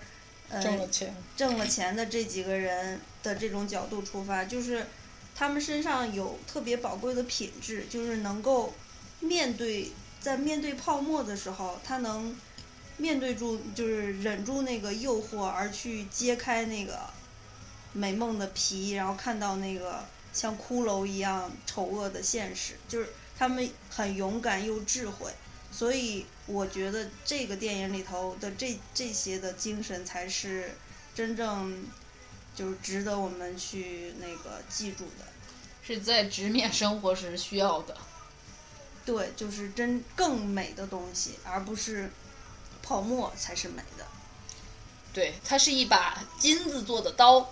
[0.50, 4.88] 呃，挣了钱，挣了钱的这几个人的这种角度出发，就是
[5.36, 8.74] 他们身上有特别宝贵的品质，就是能够
[9.20, 9.92] 面对。
[10.24, 12.34] 在面对泡沫的时候，他能
[12.96, 16.98] 面对住，就是忍住那个诱惑，而去揭开那个
[17.94, 20.04] 美梦的皮，然后看到那个
[20.34, 22.78] 像骷髅一样丑恶的现实。
[22.90, 25.32] 就是他们很勇敢又智慧，
[25.72, 30.76] 所以我觉得这个电影里头的这这些的精神才是
[31.16, 31.86] 真正
[32.56, 35.26] 就是值得我们去那个记住的，
[35.82, 37.96] 是在直面生活时需要的。
[39.06, 42.10] 对，就是真更美的东西，而不是
[42.82, 44.06] 泡沫才是美的。
[45.12, 47.52] 对，它是一把金子做的刀。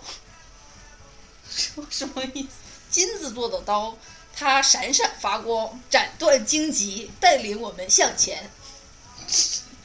[1.56, 2.48] 什什么意思？
[2.90, 3.96] 金子做的刀，
[4.34, 8.50] 它闪闪发光，斩断荆棘，带领我们向前。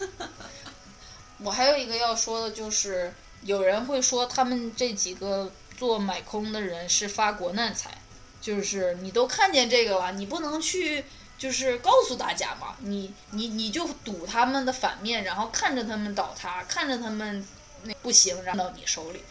[1.39, 7.97] 我还有一个要说的，就是有人会说他们这几个做买空的人是发国难财，
[8.41, 11.05] 就是你都看见这个了，你不能去。
[11.37, 17.47] 就是告诉大家嘛，你你你就赌他们的反面，然后看着他们倒塌，看着他们
[17.83, 19.21] 那不行，让到你手里。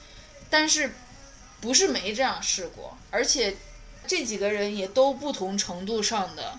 [0.49, 0.95] 但是
[1.67, 3.57] 不是没这样试过，而且
[4.07, 6.57] 这几个人也都不同程度上的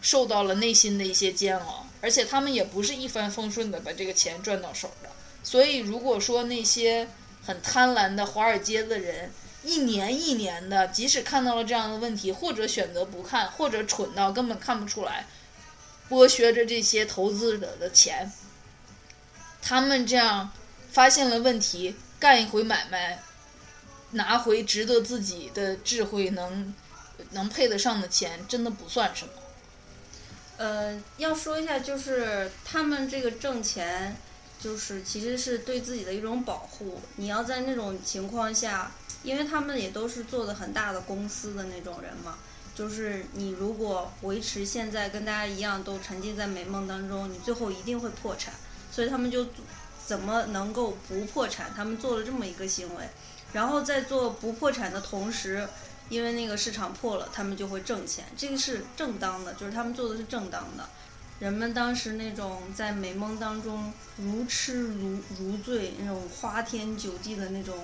[0.00, 5.08] 受到了内心的一些煎熬，而且他们也不是一帆风顺的把这个钱赚到手的。
[5.44, 7.06] 所以如果说那些
[7.46, 9.30] 很贪婪的华尔街的人，
[9.62, 15.28] 一年一年的，即使看到了这样的问题，或者选择不看，或者蠢到根本看不出来，
[16.10, 18.32] 剥削着这些投资者的钱。
[19.62, 20.50] 他们这样
[20.90, 23.22] 发现了问题，干一回买卖，
[24.12, 26.74] 拿回值得自己的智慧能
[27.30, 29.32] 能配得上的钱，真的不算什么。
[30.56, 34.16] 呃，要说一下，就是他们这个挣钱，
[34.60, 37.00] 就是其实是对自己的一种保护。
[37.16, 38.90] 你要在那种情况下。
[39.24, 42.38] 因为他们也都是做的很大的公司的那种人嘛，
[42.72, 48.54] 就是你如果维持现在跟大家一样都沉浸在美梦当中，你最后一定会破产。
[48.92, 49.44] 所以他们就
[50.06, 51.72] 怎么能够不破产？
[51.76, 53.08] 他们做了这么一个行为，
[53.52, 55.68] 然后在做不破产的同时，
[56.08, 60.88] 因为那个市场破了，他们就会挣钱，这个是正当的，就是他们做的是正当的。
[61.38, 67.76] 人们当时那种在美梦当中如痴如如醉，那种花天酒地的那种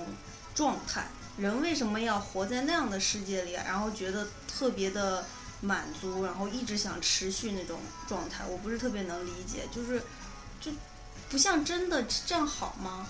[0.54, 5.24] 状态，人为什么要活在那样的世界里，然后觉得特别的
[5.60, 8.44] 满足，然后一直想持续那种状态？
[8.44, 10.02] 我不是特别能理解，就是
[10.60, 10.72] 就
[11.30, 13.06] 不像真的这样好吗？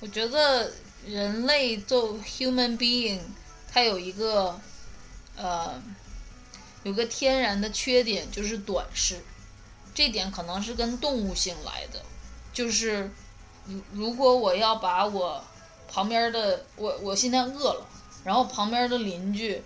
[0.00, 0.72] 我觉得
[1.06, 3.20] 人类做 human being，
[3.72, 4.58] 它有一个
[5.36, 5.82] 呃
[6.84, 9.20] 有个天然的缺点，就是短视。
[9.94, 12.00] 这点可能是跟动物性来的，
[12.52, 13.10] 就是
[13.66, 15.42] 如如果我要把我
[15.90, 17.86] 旁边的我我现在饿了，
[18.22, 19.60] 然后旁边的邻居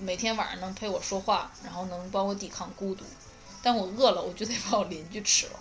[0.00, 3.04] 每天晚上能陪我说话，然后能帮我抵抗孤独，
[3.62, 5.60] 但我饿了，我就得把我邻居吃了。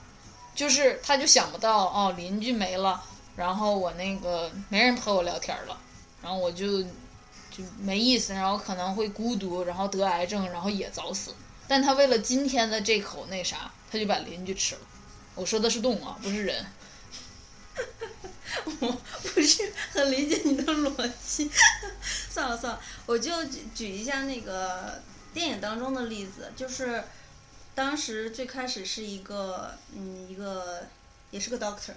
[0.56, 3.04] 就是他就想不到哦，邻居没了。
[3.36, 5.78] 然后我那个没人陪我聊天了，
[6.22, 11.34] 然后我就就没意思，然后可能会孤独，然后得癌症，然后也早死。
[11.68, 14.82] 但他为了今天的这口那啥，他就把邻居吃了。
[15.36, 16.66] 我说的是动物啊，不是人。
[18.80, 21.52] 我不是很理解你的逻辑。
[22.32, 25.02] 算了算了，我就举举一下那个
[25.34, 27.04] 电影当中的例子，就是
[27.74, 30.88] 当时最开始是一个嗯一个。
[31.36, 31.92] 也是个 doctor，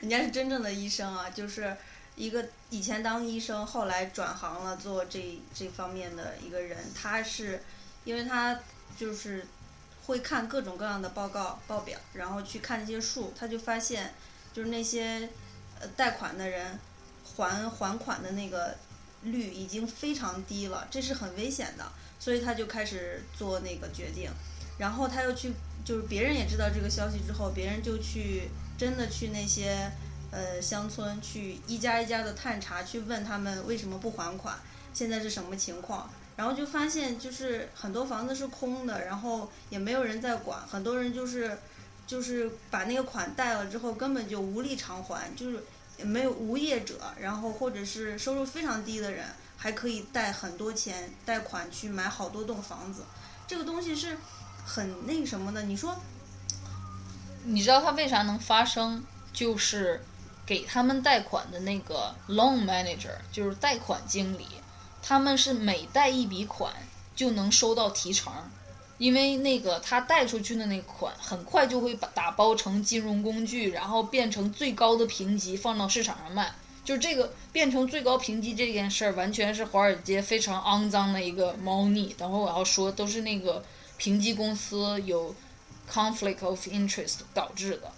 [0.00, 1.76] 人家是真正的医生啊，就是
[2.16, 6.78] 一个以前当医生，后来转行了做这这方面的一个人。
[6.94, 7.62] 他是，
[8.04, 8.58] 因为他
[8.96, 9.46] 就是
[10.06, 14.14] 会看各种各样的报告报表，然后去看这些数，他就发现
[14.54, 15.28] 就是那些
[15.78, 16.78] 呃贷款的人
[17.36, 18.78] 还还款的那个
[19.24, 24.30] 率已经非常低了，这是很危险的，所以他就开始做那个决定，
[24.78, 25.52] 然后他又去，
[25.84, 28.48] 就是别人也知道这个消息之后，别人就去。
[28.80, 29.92] 真的去那些
[30.30, 34.58] 呃乡村去一家一家的探查，去问他们为什么不还款，
[34.94, 36.08] 现在是什么情况？
[36.34, 41.58] 然后就发现就是很多房子是空的，然后也没有人在管，很多人就是
[42.06, 45.62] 就是把那个款贷了之后根本就无力偿还，就是
[45.98, 49.26] 没有无业者，然后或者是收入非常低的人
[49.58, 53.02] 还可以贷很多钱贷款去买好多栋房子，
[53.46, 54.16] 这个东西是
[54.64, 55.94] 很那什么的，你说？
[57.44, 59.04] 你知道他为啥能发生？
[59.32, 60.04] 就是
[60.44, 64.44] 给他们贷款的那个 loan manager，就是贷款经理，
[65.00, 66.72] 他们是每贷一笔款
[67.14, 68.32] 就能收到提成，
[68.98, 76.52] 因为那个他贷出去的那款很快就会把打包成金融工具，然后变成最高的评级放到市场上卖。
[76.84, 82.12] 就这个变成最高评级这件事儿，完全是华尔街非常肮脏的一个猫腻。
[82.18, 83.64] 等会我要说，都是那个
[83.96, 85.32] 评级公司有。
[85.90, 87.90] Conflict of interest 导致的，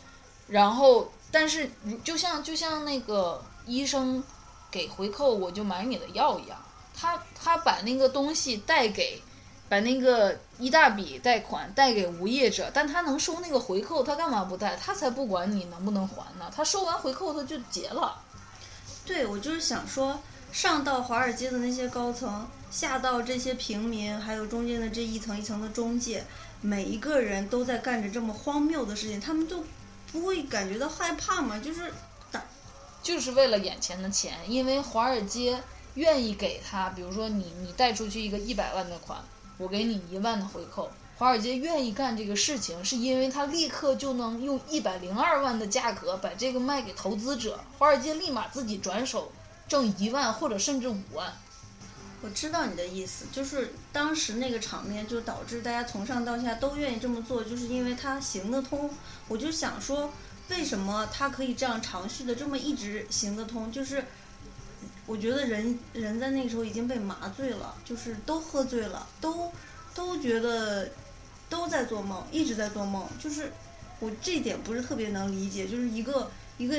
[0.49, 1.71] 然后，但是
[2.03, 4.23] 就像就像那个医生
[4.71, 6.59] 给回扣，我就买你的药一样，
[6.95, 9.21] 他他把那个东西贷给，
[9.69, 14.77] 把那个一大笔贷款贷给无业者，但他能收那个回扣，他干嘛不贷？
[14.77, 18.21] 他才不管你能不能还呢，他收完回扣他就结了。
[19.05, 20.21] 对，我就是想说，
[20.53, 26.25] 上到华尔街的那些高层，下到这些平民，还有中间的这一层一层的中介。
[26.65, 29.65] 每一个人都在干着这么荒谬的事情，他们就
[30.13, 31.59] 不会感觉到害怕吗？
[31.59, 31.93] 就是
[32.31, 32.41] 打，
[33.03, 35.61] 就是为了眼前的钱，因为华尔街
[35.95, 39.19] 愿意给他，比如说你你贷出去一个一百万的款，
[39.59, 40.89] 我给你一万的回扣。
[41.19, 49.33] 华尔街愿意干这个事情，是因为他立刻就能用一百零二万的价格把这个卖给投资者，华尔街立马自己转手
[49.67, 51.33] 挣一万或者甚至五万。
[52.25, 58.89] 我知道你的意思，就是当时那个场面就导致大家从上到下都愿意这么做，就是因为它行得通。
[59.27, 60.09] 我就想说，
[60.49, 63.73] 为什么它可以这样长续的这么一直行得通？
[63.73, 64.05] 就是
[65.05, 69.51] 我觉得人人在那个时候已经被麻醉了，就是都喝醉了，都
[69.93, 70.89] 都觉得
[71.51, 73.05] 都在做梦，一直在做梦。
[73.19, 73.53] 就是
[73.99, 76.79] 我这点不是特别能理解，就是一个一个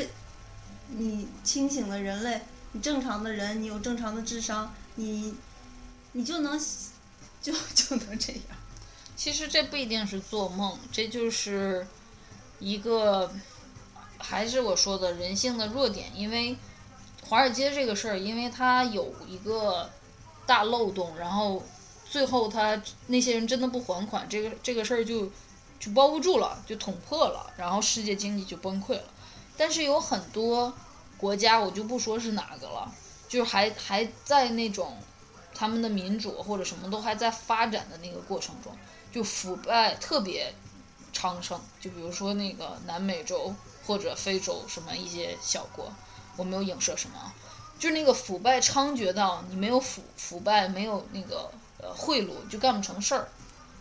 [0.87, 2.39] 你清醒的人类，
[2.71, 4.73] 你正常的人，你有正常的智商。
[4.95, 5.33] 你，
[6.11, 6.59] 你就能，
[7.41, 8.41] 就就能这样。
[9.15, 11.87] 其实这不一定是做梦，这就是
[12.59, 13.31] 一个，
[14.17, 16.11] 还是我说的人性的弱点。
[16.15, 16.57] 因为
[17.27, 19.89] 华尔街这个事儿，因为它有一个
[20.45, 21.63] 大漏洞，然后
[22.09, 25.31] 最后他那些人真的不还款，这个这个事儿就
[25.79, 29.05] 就包不住了，就捅破了，然后世界经济就崩溃了。
[29.55, 30.73] 但是有很多
[31.17, 32.91] 国家，我就不说是哪个了。
[33.33, 34.95] 就还还在那种，
[35.55, 38.71] 他们的民主或者什么都还在发展的那个过程中，
[39.11, 40.53] 就腐败特别
[41.11, 41.59] 昌盛。
[41.81, 43.51] 就比如说那个南美洲
[43.87, 45.91] 或者非洲什么一些小国，
[46.37, 47.33] 我没有影射什么，
[47.79, 53.27] 就是那个腐败猖獗到你没有腐腐败，没有那个呃贿赂就干不成事儿。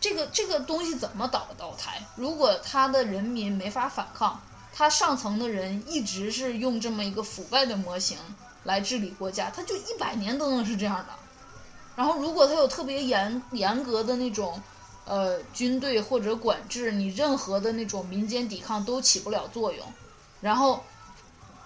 [0.00, 2.02] 这个这个东西怎么倒倒台？
[2.16, 4.40] 如果他的人民没法反抗，
[4.72, 8.16] 他上层的人一直是用这么一个腐败的模型
[8.64, 11.08] 来治理国家，他就一百年都能是这样的。
[11.94, 14.60] 然后，如果他有特别严严格的那种，
[15.04, 19.84] 呃，军队或者管制，你任何的那种民间抵抗都起不了作用。
[20.40, 20.82] 然后，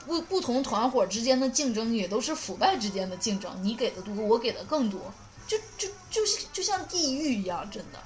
[0.07, 5.01] 不不同团伙之间的竞争也都是腐败之间的竞争，你给的多，我给的更多，
[5.47, 6.23] 就就就
[6.53, 7.99] 就像地狱一样，真的，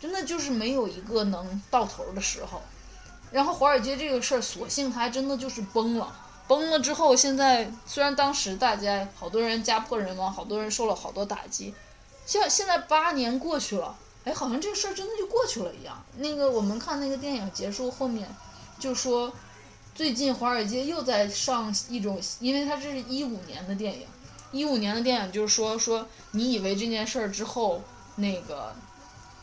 [0.00, 2.62] 真的就是没有一个能到头的时候。
[3.32, 6.20] 然后华尔街这个事儿，索性它还真的就是崩了。
[6.46, 11.74] 崩了之后，现在虽然当时大家好多人家破人亡，好多人受了好多打击，
[12.26, 16.04] 现现在八年过去了，哎，好像这个事儿真的就过去了一样。
[16.18, 18.28] 那个我们看那个电影结束后面，
[18.78, 19.32] 就说
[19.94, 24.06] 最近华尔街又在上一种，因为它这是一五年的电影，
[24.52, 27.80] 一五年的电影就是说说你以为这件事儿之后，
[28.16, 28.74] 那个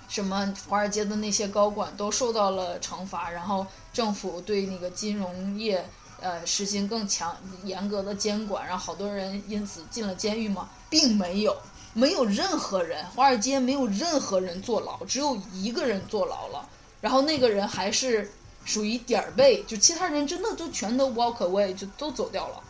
[0.07, 5.83] 什么华尔街的那些高管都受到了惩罚，然后政府对那个金融业。
[6.21, 10.69] 呃，实行更强严格的监管，让好多人因此进了监狱吗？
[10.87, 11.57] 并没有，
[11.93, 16.69] 没有任何人，华尔街没有任何人坐牢，只有一个人坐牢了。
[17.01, 18.31] 然后那个人还是
[18.63, 22.63] 属于点儿背，就其他人真的就全都 walk away，就都走掉了，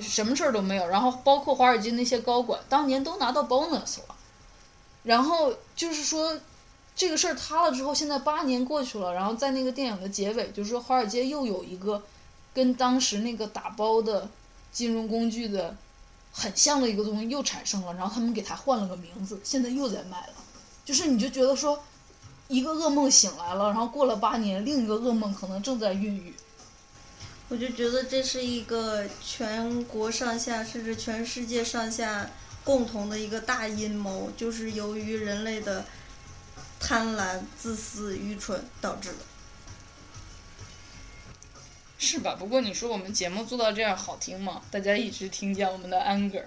[0.00, 0.88] 什么事儿都没有。
[0.88, 4.16] 然后包括华尔街那些高管，当年都拿到 bonus 了。
[5.02, 6.40] 然后就是说，
[6.94, 12.02] 这个事儿塌了之后，现在八年过去了，然后在那个电影的结尾，就是说华尔街又有一个。
[12.56, 14.26] 跟当时那个打包的
[14.72, 15.76] 金融工具的
[16.32, 20.32] 很像的一个东西又产生了，然后他们给它换了个名字，现在又在卖了。
[20.82, 21.84] 就是你就觉得说，
[22.48, 26.32] 一个噩梦醒来了，然后过了八年，另一个噩梦可能正在孕育。
[27.50, 32.30] 我就觉得这是一个全国上下甚至全世界上下
[32.64, 35.84] 共同的一个大阴谋，就是由于人类的
[36.80, 39.18] 贪婪、自私、愚蠢导致的。
[41.98, 42.36] 是吧？
[42.38, 44.60] 不过你说我们节目做到这样好听吗？
[44.70, 46.44] 大家一直听见我们的 anger，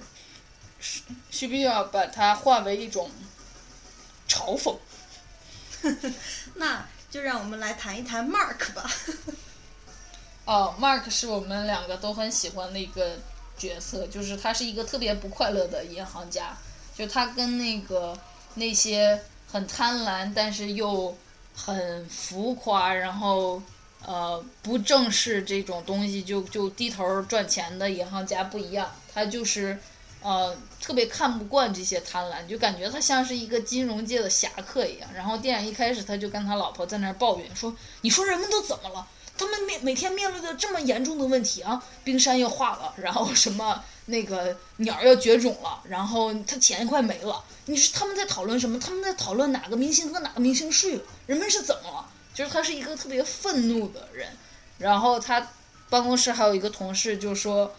[0.79, 3.09] 需需不需要把它化为一种
[4.27, 4.77] 嘲讽？
[6.53, 8.87] 那就让我们来谈一谈 Mark 吧。
[10.45, 13.17] 哦，Mark 是我们两个都很喜欢的一个
[13.57, 16.55] 角色，就是他是一个特别不快乐的银行家，
[16.95, 18.15] 就他跟那个
[18.53, 19.19] 那些
[19.51, 21.17] 很贪婪但是又
[21.55, 23.59] 很浮夸，然后。
[24.05, 29.77] 呃，不正视这种东西就就低头赚钱的银行家不一样，他就是，
[30.21, 35.09] 呃，特别看不惯这些贪婪，就感觉他像是一个金融界的侠客一样。
[35.13, 39.05] 然后电影一开始他就跟他老婆在那儿抱怨说：“你说人们都怎么了？
[39.37, 47.43] 他们面每天面对的这么严重的问题啊，冰山要化了，然后什么那个鸟要绝种了，然后他钱快没了。
[47.65, 48.79] 你说他们在讨论什么？
[48.79, 51.03] 他们在讨论哪个明星和哪个明星睡了？
[51.27, 52.05] 人们是怎么了？”
[52.39, 54.31] 就是他是一个特别愤怒的人，
[54.77, 55.45] 然后他
[55.89, 57.75] 办公室还有一个同事就说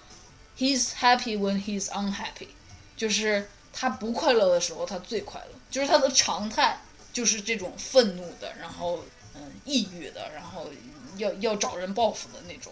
[0.58, 2.48] ，He's happy when he's unhappy，
[2.94, 6.78] 就是他不快乐的时候他最快乐，就是他的常态
[7.10, 9.02] 就是这种愤怒的，然后
[9.34, 10.70] 嗯抑郁的，然后
[11.16, 12.70] 要要找人报复的那种。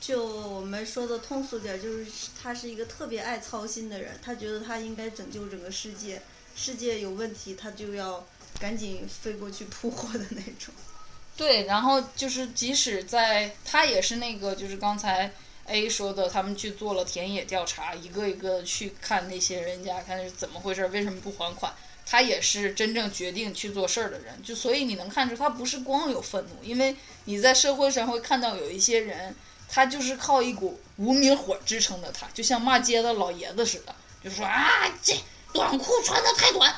[0.00, 2.06] 就我们说的通俗点，就是
[2.42, 6.20] 他是一个特别爱操心的人，他觉得他应该拯救整个世界，
[6.56, 8.26] 世界有问题他就要。
[8.60, 10.72] 赶紧飞过去扑火的那种。
[11.36, 15.32] 对，然后就是即使在他也是那个，就是刚才
[15.64, 21.72] A 说的，他们去做了田野调查，一个一个去看那些人家，看是怎么回事，为什么不还款。
[22.04, 26.96] 他也是真正决定去做事儿的人，就所以你能看出他不是光有愤怒，因为
[27.26, 29.32] 你在社会上会看到有一些人，
[29.68, 33.94] 他就是靠一股无名火支撑的，他就像骂街的老爷子似的，
[34.24, 35.14] 就说啊，这
[35.52, 36.74] 短裤穿的太短。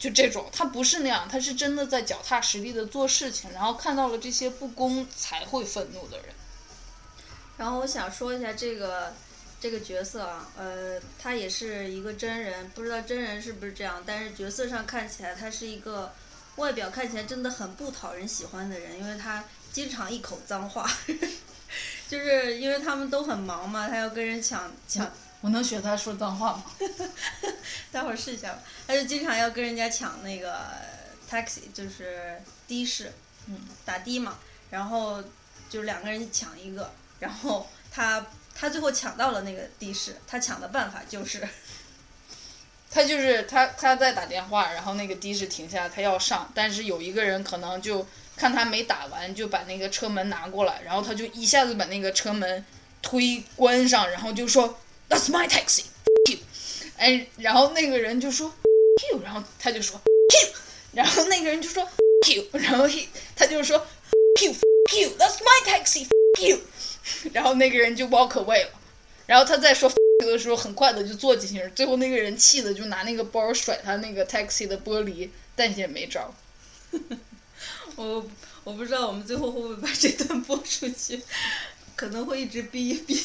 [0.00, 6.34] 就这种，他不是那样，他是真的在脚踏实地的做事情，然后看到了这些不公才会愤怒的人。
[7.58, 9.12] 然后我想说一下这个
[9.60, 16.14] 这个角色啊，呃，他也是一个真人，不知道真人是不是这样，但是角色上看起来他是一个
[16.56, 20.90] 外表看起来真的很不讨人喜欢的人，因为他经常一口脏话，
[22.08, 25.12] 就是因为他们都很忙嘛，他要跟人抢抢。
[25.42, 26.64] 我能学他说脏话吗？
[27.92, 28.62] 待会儿试一下吧。
[28.86, 30.60] 他就经常要跟人家抢那个
[31.30, 33.12] taxi，就是的士，
[33.46, 34.38] 嗯，打的嘛。
[34.70, 35.22] 然后
[35.68, 40.16] 就两个人抢一个，然后他他最后抢到了那个的士。
[40.26, 41.46] 他抢的办法就是，
[42.90, 48.06] 他就是他他在打电话，然后那个的士停下，他要上，但是有一个人可能就
[48.36, 52.64] 看他没打完，就把那个车门拿过来，然后他就一下子把那个车门。
[53.02, 55.84] 推关上，然后就说 That's my taxi,
[57.00, 58.52] 哎，然后那个人就说
[59.00, 59.98] “q”，然后他就说
[60.28, 60.52] “q”，
[60.92, 61.82] 然后那个人就说
[62.26, 63.78] “q”，然后 he 他就说
[64.38, 64.52] “q
[64.90, 66.60] q That's my taxi q”，
[67.32, 68.72] 然后那个人就 walk away 了，
[69.24, 69.90] 然后他再说
[70.26, 76.34] 的时候，很快的就坐进去了，最后那个人气的就拿那个包甩他那个 taxi 的玻璃，但也没招。
[77.96, 78.28] 我
[78.62, 81.22] 我不知道我们最后会不会把这段播出去，
[81.96, 83.18] 可能会一直逼一逼。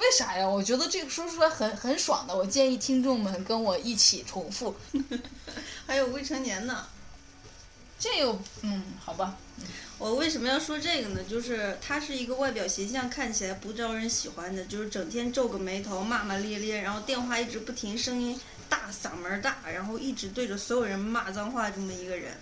[0.00, 0.48] 为啥呀？
[0.48, 2.34] 我觉得这个说出来很很爽的。
[2.34, 4.74] 我建议听众们跟我一起重复。
[5.86, 6.86] 还有未成年呢。
[7.98, 9.36] 这又嗯，好吧。
[9.98, 11.22] 我为什么要说这个呢？
[11.28, 18.40] 就是他是一个外表形象看起来不招人喜欢的，就是整天皱个眉头、骂骂咧咧，然后电话一直不停，声音
[18.70, 22.32] 大，嗓门大，然后一直对着所有人骂脏话这么一个人。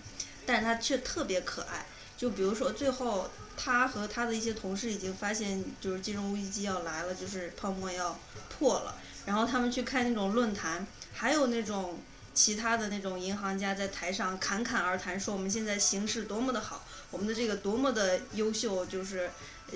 [0.45, 1.85] 但是他却特别可爱。
[2.17, 3.29] 就比如说最后，
[3.61, 8.95] 他和他的一些同事已经发现，就是金融危机要来了，就是泡沫要破了。
[9.25, 11.99] 然后他们去看那种论坛，还有那种
[12.33, 16.85] 其他的那种银行家在台上侃侃而谈，说我们现在形势多么的好。
[17.11, 19.29] 我们的这个多么的优秀，就是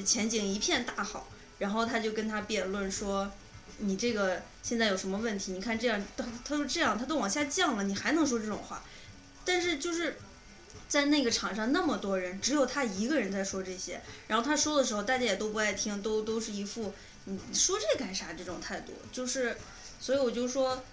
[0.06, 1.28] 前景一片大好。
[1.60, 3.32] 然后他就跟他辩论说
[3.80, 5.52] ：“你这个现在有什么问题？
[5.52, 8.82] 你看这样，他他说这样，他都往下降了，你还能说这种话？
[9.46, 10.18] 但是就是
[10.94, 14.00] 在那个场上那么多人，只有他一个人在说这些。
[14.28, 16.94] 然后他说的时候，大家也都不爱听，都都是一副
[17.26, 18.94] 你说这干啥这种态度。
[19.12, 19.58] 就是，
[20.00, 20.84] 所以我就说。”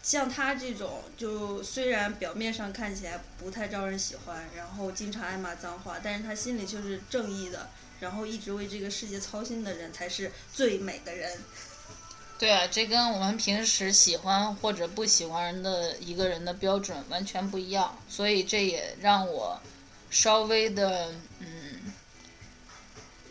[0.00, 7.68] 像他这种，就虽然表面上看起来不太招人喜欢，然后经常爱骂脏话，但是他心里却是正义的，
[8.00, 11.38] 然后一直为这个世界操心的人才是最美的人。
[12.38, 19.60] 对啊，这跟我们平时喜欢或者不喜欢人的一个人的标准完全不一样，所以这也让我
[20.08, 21.92] 稍微的嗯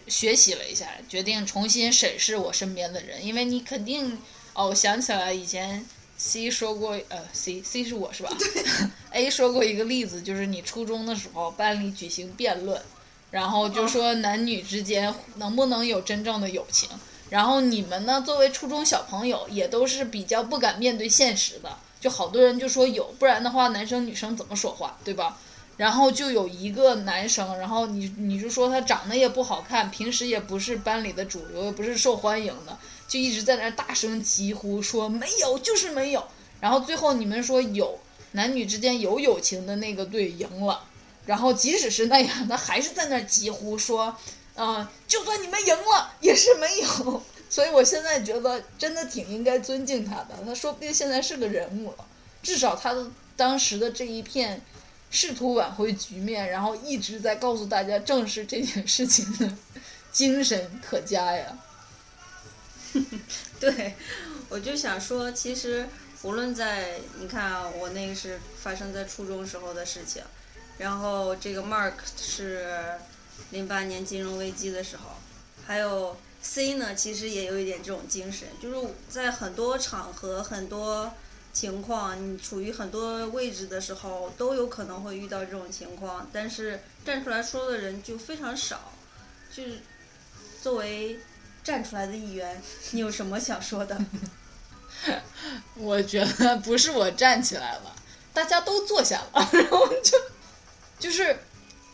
[0.08, 4.20] 学习了一下，决定重新审视我身边的人，因为你肯定
[4.54, 5.86] 哦，我想起来以前。
[6.20, 8.36] C 说过，呃，C C 是我是吧？
[9.14, 12.82] A 说过一个例子，就是你初中的时候班里举行辩论，
[13.30, 16.90] 然后就说男女之间能不能有真正的友情。
[17.30, 25.38] 然后你们呢，作为初中小朋友，也都是比较不敢面对现实的，就好多人就说有，不然的话男生女生怎么说话，对吧？
[25.78, 32.76] 然后就有一个男生，然后你你就说他长得也不好看，平时也不是班里的主流，也不是受欢迎的。
[33.08, 36.28] 就一直在那大声疾呼说没有就是没有，
[36.60, 38.00] 然后最后你们说有
[38.32, 40.84] 男女之间有友情的那个队赢了，
[41.26, 44.16] 然后即使是那样，他还是在那疾呼说，
[44.58, 47.24] 啊，就算你们赢了也是没有。
[47.50, 52.06] 所以我现在觉得真的挺应该尊敬他的，他说不定现在是个人物了，
[52.44, 54.62] 至少他的当时的这一片
[55.10, 59.50] 试图挽回局面，然后一直在告诉大家正视这件事情的
[60.12, 61.58] 精神可嘉呀。
[63.62, 63.96] 对，
[64.50, 65.88] 我就想说，其实
[66.24, 70.22] 无论在你看啊，我那个是发生在初中时候的事情，
[70.78, 73.00] 然后这个 Mark 是
[73.52, 75.12] 零八年金融危机的时候，
[75.66, 81.12] 还有 C 呢，其实也有一点这种精神，就是在很多场合、很多
[81.54, 88.92] 情况，你处于很多位置的时候，都有可能会遇到这种情况，但是站出来说的人就非常少，
[89.54, 89.80] 就是
[90.62, 91.20] 作为。
[91.64, 94.00] 站出来的一员，你有什么想说的？
[95.76, 97.94] 我觉得不是我站起来了，
[98.34, 100.18] 大家都坐下了， 然后就
[100.98, 101.38] 就是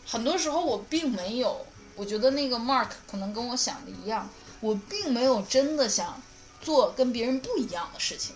[0.06, 4.28] 很多时候我并没有，我觉得那个 Mark 可能跟我想的一样，
[4.60, 6.20] 我并没有真的想
[6.60, 8.34] 做跟别人不一样的事情，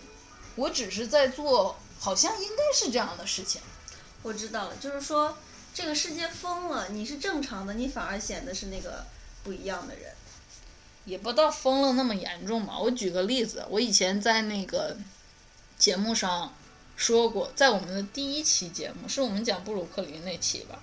[0.55, 3.61] 我只是在做好像应该是这样的事情。
[4.21, 5.37] 我知道了，就是说
[5.73, 9.05] 这个世界疯了，你是正常的，你反而显得是那个
[9.43, 10.13] 不一样的人。
[11.05, 12.77] 也不到疯了那么严重嘛。
[12.77, 14.95] 我举个例子，我以前在那个
[15.77, 16.53] 节目上
[16.95, 20.77] 说过，在我们的第一期节目，是我们讲布鲁克林那期吧，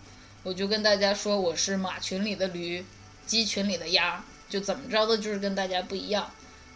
[0.47, 2.85] 我就跟大家说我是马群里的驴，
[3.27, 6.31] 鸡群里的鸭，就怎么着的，就是跟大家不一样。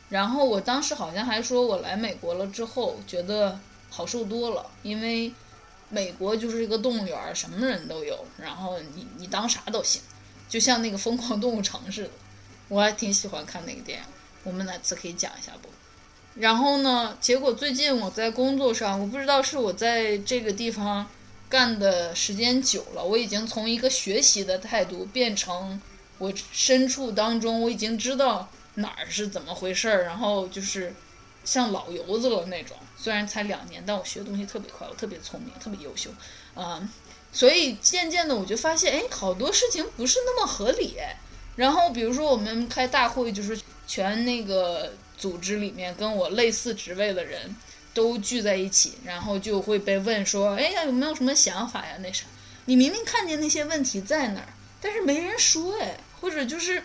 [0.09, 5.33] 然后我当时好像还说我来美国了之后，觉得好受多了，因为
[5.89, 10.03] 美国就是一个动物园，什么人都有，然后你你当啥都行，
[10.49, 12.11] 就像那个疯狂动物城似的。
[12.67, 14.05] 我还挺喜欢看那个电影，
[14.43, 15.69] 我们哪次可以讲一下不？
[16.35, 21.07] 然后呢，结果最近我在工作上，我不知道是我在这个地方
[21.51, 25.83] 干的时间久了，我已经从一个学习的态度变成
[26.19, 30.95] 我身处当中，我已经知道哪儿是怎么回事儿，然后就是
[31.45, 32.77] 像老油子了那种。
[32.97, 36.11] 虽然才两年，但我学东西特别快，我特别聪明，特别优秀，
[36.55, 36.89] 啊，
[37.33, 40.97] 所以渐渐的我就发现，哎，好多事情不是那么合理。
[41.57, 47.57] 然后比如说我们开大会，就是全那个组织里面跟我类似职位的人
[47.93, 51.97] 都聚在一起，然后就会被问说，哎呀，有没有什么想法呀？
[52.01, 52.25] 那啥，
[52.67, 54.49] 你明明看见那些问题在那儿，
[54.81, 55.77] 但是没人说。
[55.81, 56.83] 哎，或者就是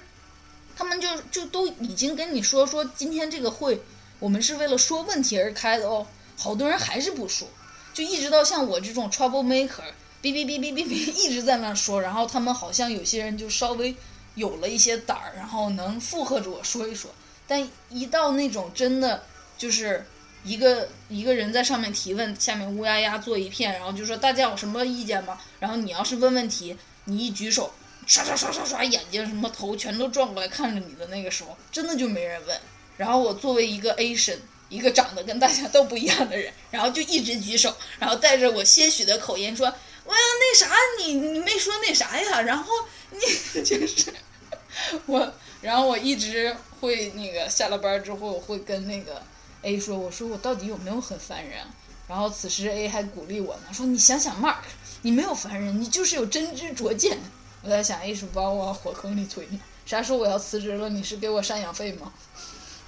[0.78, 3.82] 他们就就都已经跟你说说今天这个会
[4.20, 7.48] 我们是为了说问题而开的哦，好多人还是不说，
[7.94, 9.84] 就一直到像我这种 trouble maker，
[10.22, 13.94] 哔哔哔哔哔哔一直在那说，然后他们好像有些人就稍微
[14.36, 17.12] 有了一些胆儿，然后能附和着我说一说，
[17.46, 19.24] 但一到那种真的
[19.58, 20.06] 就是
[20.46, 25.42] 一个一个人在上面提问，下面乌压压坐一片，然后就说大家有什么意见吗？
[25.60, 27.74] 然后你要是问问题，你一举手，
[28.06, 32.58] 刷刷刷刷刷，眼睛什么头全都转过来看着你的那个时候，真的就没人问。
[32.96, 34.38] 然后我作为一个 Asian，
[34.70, 39.66] 一个长得跟大家都不一样的人，然后就一直举手，然后带着我些许的口音说
[40.06, 40.70] ：“我要那啥，
[41.00, 42.72] 你你没说那啥呀？”然后
[43.12, 44.14] 你就是
[45.08, 49.22] 我，然后我一直会那个下了班之后我会跟那个
[49.66, 51.66] A 说：“我说我到底有没有很烦人？”
[52.08, 54.58] 然后此时 A 还鼓励我呢，说：“你想想 Mark，
[55.02, 57.18] 你没有烦人，你就是有真知灼见。”
[57.64, 59.48] 我在想 A 是把我往火坑里推？
[59.88, 60.88] 啥时候我要辞职了？
[60.90, 62.14] 你是给我赡养费吗？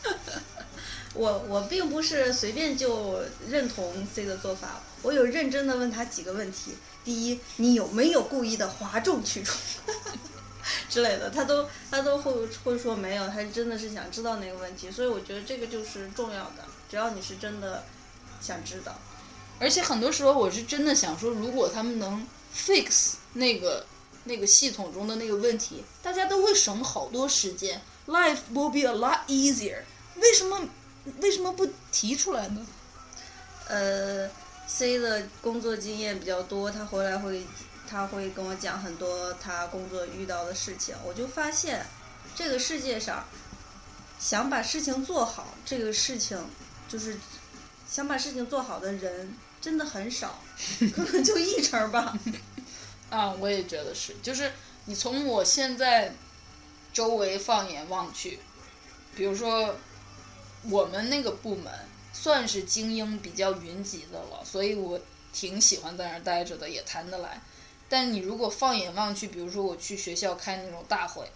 [1.16, 3.20] 我我并不是随便就
[3.50, 6.76] 认同 C 的做法，我有认真的问他几个问题。
[7.04, 9.58] 第一，你有没有故意的哗众取宠
[10.90, 11.30] 之类的？
[11.30, 12.32] 他都他都会
[12.64, 14.92] 会说没有，他真的是想知道那个问题。
[14.92, 17.84] 所以我觉得这个就是重要的，只要你是真的
[18.42, 18.96] 想知道。
[19.60, 23.86] 而且很多时候我是真的想说，如果他们能 fix 那个
[24.26, 29.80] 那个系统中的那个问题，大家都会省好多时间，life will be a lot easier。
[30.16, 30.60] 为什么
[31.22, 32.68] 为什么不提出来呢？
[33.68, 34.30] 呃
[34.68, 37.44] ，C 的工作经验比较多，他回来会
[37.90, 41.86] 他会跟我讲很多他工作遇到的事情，我就发现
[42.36, 43.26] 这个世界上
[44.20, 46.38] 想把事情做好，这个事情
[46.88, 47.18] 就是
[47.90, 50.40] 想把事情做好的人真的很少，
[50.94, 52.18] 可能就一成吧。
[53.10, 54.52] 啊，我也觉得是，就是
[54.86, 56.14] 你从我现在
[56.92, 58.40] 周围放眼望去，
[59.16, 59.76] 比如说
[60.64, 61.74] 我们那个部门
[62.12, 65.00] 算是精英比较云集的了，所以我
[65.32, 67.40] 挺喜欢在那儿待着的，也谈得来。
[67.90, 71.30] 但你如果放眼望去，比如说我去学校开那种大会，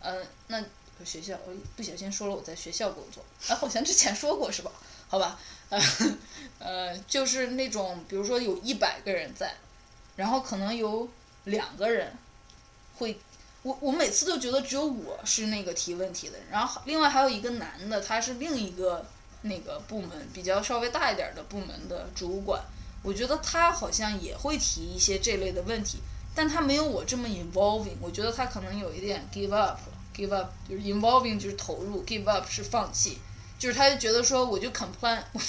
[0.00, 0.62] 嗯、那
[1.04, 4.70] 学校我不小心说了我在学校工作，啊，好像之前说过是吧？
[5.08, 5.38] 好吧，
[5.68, 5.80] 呃
[6.58, 9.54] 呃，就是那种比如说有一百个人在。
[10.16, 11.08] 然后可能有
[11.42, 12.16] 两个人
[12.98, 13.18] 会，
[13.62, 19.04] 我我每次都觉得只有我是那个提问题的，然后另外还有一个男的，他是另一个
[19.42, 22.62] 那个部门比较稍微大一点的部门的主管，
[23.04, 25.98] 我觉得他好像也会提一些这类的问题，
[26.34, 33.18] 但他没有我这么 involving，我觉得他可能有一点 give up，give up 就是 involving 就是投入，give up 是放弃，
[33.58, 35.40] 就是他就觉得说我就 complain， 我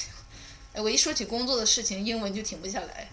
[0.74, 3.08] 哎我一说起工作的事情，英文就停不下来。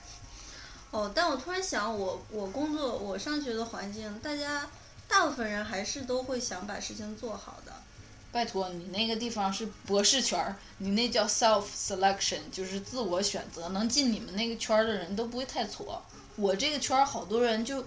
[0.90, 4.68] 哦，但我突然想，我我工作我上学的环境，大家
[5.08, 7.71] 大部分人还是都会想把事情做好的。
[8.32, 16.02] 拜托，你那个地方是博士圈儿，你那叫 self selection，就是自我选择，能进你们那个圈儿的人都不会太挫。
[16.36, 17.84] 我这个圈儿好多人就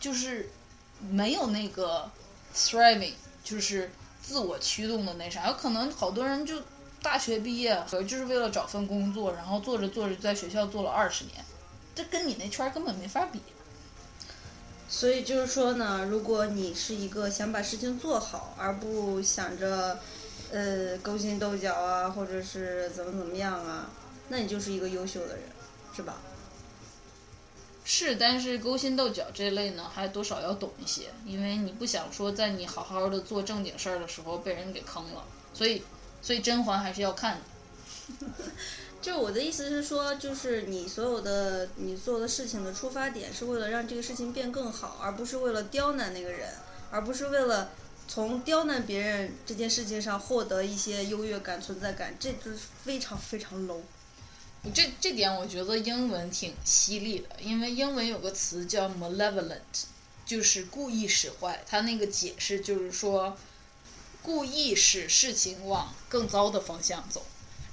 [0.00, 0.50] 就是
[0.98, 2.10] 没有那个
[2.52, 3.12] thriving，
[3.44, 6.60] 就是自我驱动的那啥，有可能好多人就
[7.00, 11.44] 大学毕业和就是为了找份工作，然后做着做着在学校做了二十年，
[11.94, 13.40] 这跟你那圈儿根本没法比。
[14.88, 19.98] 所以就是说呢，如果你是一个想把事情做好，而不想着，
[20.52, 23.90] 呃，勾心斗角啊，或者是怎么怎么样啊，
[24.28, 25.44] 那你就是一个优秀的人，
[25.96, 26.16] 是吧？
[27.84, 35.82] 是，但是勾心斗角这类呢，还多少要懂一些，因为你不想说在你好好的做正经事儿的时候被人给坑了，所以，
[36.22, 38.26] 所以甄嬛还是要看的。
[39.04, 46.48] 就我的意思是说，就是你所有的你做的事情的出发点是为了让这个事情变更好，而不是为了刁难那个人，
[46.90, 47.72] 而不是为了
[48.08, 53.82] 从刁难别人这件事情上获得一些优越感、存在感，这就是非常非常 low。
[54.72, 59.58] 这这点我觉得英文挺犀利的，因为英文有个词叫 malevolent，
[60.24, 61.62] 就是故意使坏。
[61.68, 63.36] 它那个解释就是说，
[64.22, 67.22] 故意使事情往更糟的方向走。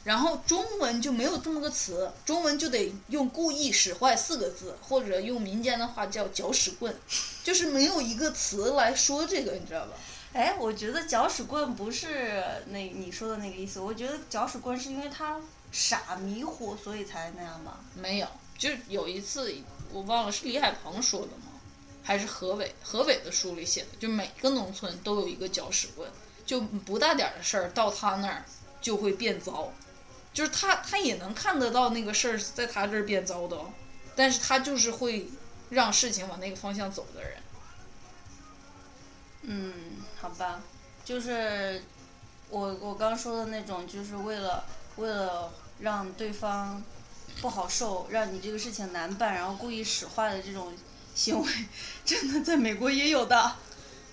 [0.04, 6.96] 然后中文就没有这么个词，中文就得用“故意使坏”四个字，或者用民间的话叫“搅屎棍”，
[7.44, 9.94] 就是没有一个词来说这个，你知道吧？
[10.34, 15.40] 哎，我觉得搅屎棍不是那你说的那个意思，我觉得搅屎棍是因为他
[15.72, 17.80] 傻迷糊，所以才那样吧。
[17.94, 18.28] 没有，
[18.58, 19.54] 就是有一次
[19.92, 21.44] 我忘了是李海鹏说的吗？
[22.02, 26.10] 还是何伟何伟的书里写的，就每个农村都有一个搅屎棍，
[26.46, 28.44] 就不大点儿的事儿到他那儿
[28.82, 29.72] 就会变糟，
[30.34, 33.72] 就是他他也能看得到那个事儿在他这儿变糟的、哦，
[34.16, 35.30] 但是他就是会
[35.70, 37.38] 让事情往那个方向走的人。
[39.44, 39.74] 嗯，
[40.20, 40.62] 好吧，
[41.04, 41.84] 就是
[42.50, 44.64] 我我刚说的那种，就是为了
[44.98, 46.82] 为了让对方
[47.42, 50.72] 不好受，让你这个事情难办，然后故意使坏的这种
[51.16, 51.50] 行为，
[52.06, 53.56] 真的在美国也有的。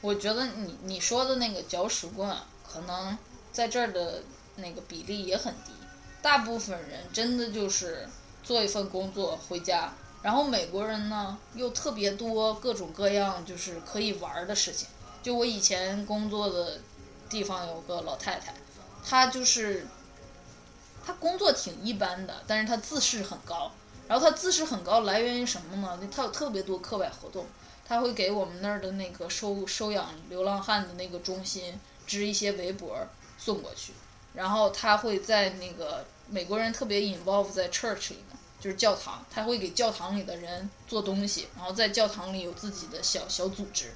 [0.01, 3.19] 我觉得你你说的那个搅屎棍啊，可能
[3.53, 4.23] 在这儿的
[4.57, 5.73] 那个比例也很低，
[6.21, 8.09] 大部分人真的就是
[8.43, 9.93] 做一份工作回家，
[10.23, 14.89] 然后美国人呢又特别多各种各样就是可以玩的事情。
[15.23, 16.79] 就我以前工作的
[17.29, 18.55] 地方有个老太太，
[19.05, 19.87] 她就是
[21.05, 23.71] 她工作挺一般的，但是她自视很高。
[24.09, 25.99] 然后她自视很高来源于什么呢？
[26.11, 27.47] 她有特别多课外活动。
[27.87, 32.97] 她会给我们那儿的那个收收养流浪汉的那个中心织一些围脖
[33.39, 33.93] 送过去，
[34.39, 43.93] 然后他会在那个美国人特别 involve 在 church 里面，就是教堂，他会给教堂里的人做东西，然后在教堂里有自己的小小组织，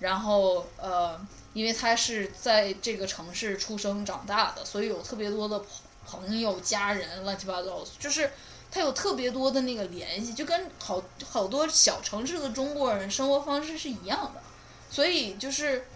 [0.00, 5.60] 然后呃，因为他是在这个城市出生长大的，所以有特别多的
[6.04, 8.30] 朋朋友、家人，乱七八糟，就是。
[8.70, 14.42] 他有特别多的那个联系，就跟好好多小城市的中国人生活方式是一样的，
[14.90, 15.86] 所以就是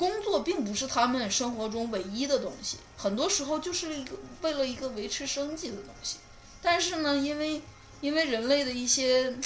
[0.00, 6.16] 工作并不是他们生活中唯一的东西，很多时候就是一个为了一个维持生计的东西。
[6.62, 7.60] 但是呢，因为
[8.00, 9.36] 因为人类的一些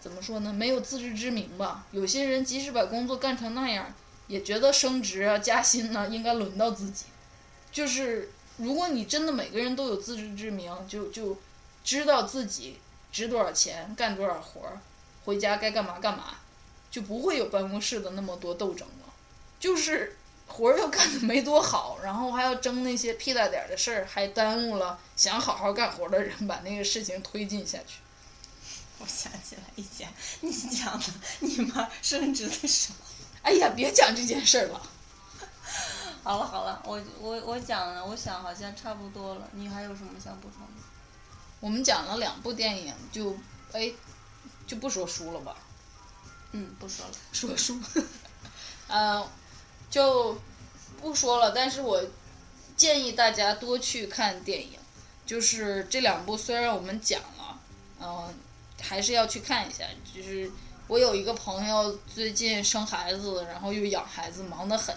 [0.00, 3.92] 怎么说呢，没有自知之明吧，有些人即使把工作干成那样，
[4.28, 7.06] 也觉得升职啊、加薪呢应该轮到自己，
[7.72, 8.30] 就是。
[8.56, 11.36] 如果你真的每个人都有自知之明，就就
[11.82, 12.78] 知道自己
[13.10, 14.78] 值多少钱，干多少活儿，
[15.24, 16.36] 回家该干嘛干嘛，
[16.88, 19.03] 就不会有办公室的那么多斗争了。
[19.64, 20.14] 就是
[20.46, 28.00] 活儿又干的没多好，然后还要争那些屁大点儿的事儿，还耽误了想好好干活的人把那个事情推进下去。
[28.98, 30.06] 我想起来以前
[30.42, 31.06] 你讲的
[31.40, 32.98] 你妈升职的时候，
[33.40, 34.82] 哎呀，别讲这件事儿了。
[36.22, 39.48] 好了好了，我我我讲了，我想好像差不多了。
[39.52, 40.82] 你还有什么想补充的？
[41.60, 43.34] 我们讲了两部电影，就
[43.72, 43.90] 哎
[44.66, 45.56] 就不说书了吧。
[46.52, 47.12] 嗯，不说了。
[47.32, 47.80] 说书，
[48.88, 49.26] 呃，
[49.94, 50.36] 就
[51.00, 51.52] 不说了。
[51.52, 52.02] 但是我
[52.76, 54.72] 建议大家多去看电影，
[55.24, 57.56] 就是这两部虽然我们讲了，
[58.00, 58.34] 嗯、
[58.82, 59.84] 还是要去看一下。
[60.12, 60.50] 就是
[60.88, 64.92] 我有一个朋友最近生孩子，然后又养孩子，忙得很。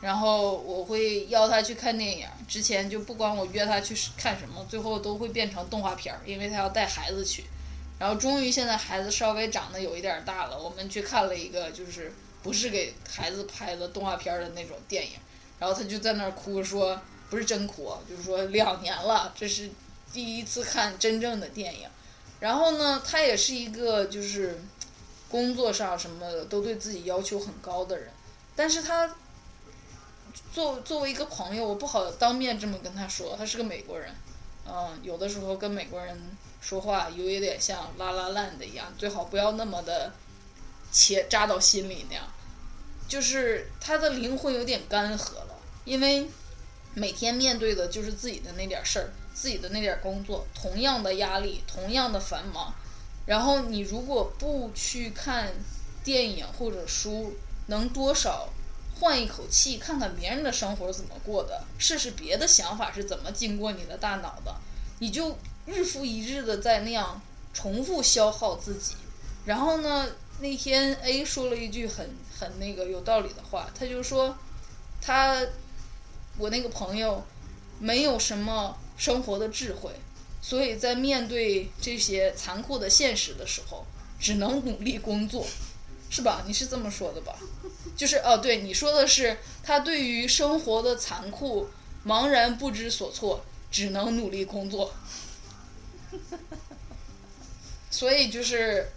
[0.00, 7.46] 然后我会邀他去看电影，之前就不管我约他去看什么，最后都会变成动画片儿，因为他要带孩子去。
[7.98, 12.12] 然后终于现在孩子稍微长得有一点大了，我们去看了一个就是
[12.46, 15.18] 不是给孩子拍的动画片的那种电影，
[15.58, 16.96] 然后他就在那儿哭说，
[17.28, 19.68] 不是真哭，就是说两年了，这是
[20.12, 21.88] 第一次看真正的电影。
[22.38, 24.62] 然后呢，他也是一个就是
[25.28, 28.12] 工作上什么的都对自己要求很高的人，
[28.54, 29.16] 但是他。
[30.52, 34.14] 作作为一个朋友，我不好当面这么跟他说，他是个美国人，
[34.66, 36.18] 嗯，有的时候跟美国人
[36.60, 40.12] 说话有一点像拉拉烂的一样，最好不要那么的
[40.92, 42.24] 切扎到心里那样，
[43.08, 46.28] 就是他的灵魂有点干涸了，因为
[46.94, 52.74] 每天面对的就是自己的那点事儿，自己的那点工作，同样的压力，同样的繁忙，
[53.26, 55.52] 然后你如果不去看
[56.02, 57.36] 电影或者书，
[57.66, 58.48] 能多少？
[58.98, 64.56] 换一口气，看看别人的生活怎么过的，试试别的想法是怎么经过你的大脑的，
[65.00, 65.36] 你就
[65.66, 67.20] 日复一日的在那样
[67.52, 68.94] 重复消耗自己。
[69.44, 70.08] 然后呢，
[70.40, 74.36] 那天 A 说了一句很很那个有道理的话，他就说，
[75.00, 75.40] 他
[76.38, 77.24] 我那个朋友
[77.78, 79.90] 没有什么生活的智慧，
[80.42, 83.86] 所以在面对这些残酷的现实的时候，
[84.18, 85.46] 只能努力工作，
[86.10, 86.42] 是吧？
[86.46, 87.36] 你是这么说的吧？
[87.96, 91.68] 就是哦，对你说的是，他对于生活的残酷
[92.04, 94.92] 茫然不知所措，只能努力工作。
[97.90, 98.90] 所以就是，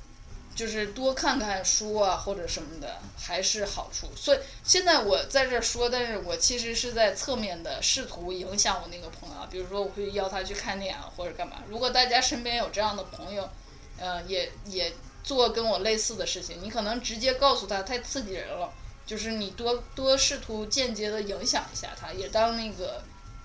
[0.59, 4.09] 就是多看看书啊，或者什么的，还是好处。
[4.13, 11.63] 所以现在我在这说，但是我其实是在侧面的试图影响我那个朋友，比如说我会邀他去看电影或者干嘛。
[11.69, 13.49] 如果大家身边有这样的朋友，
[13.97, 14.91] 呃，也也
[15.23, 18.69] 做跟我类似的事情，你可能直接告诉他太刺激人了。
[19.05, 23.01] 就是你多多试图间接的影响一下他，也当那个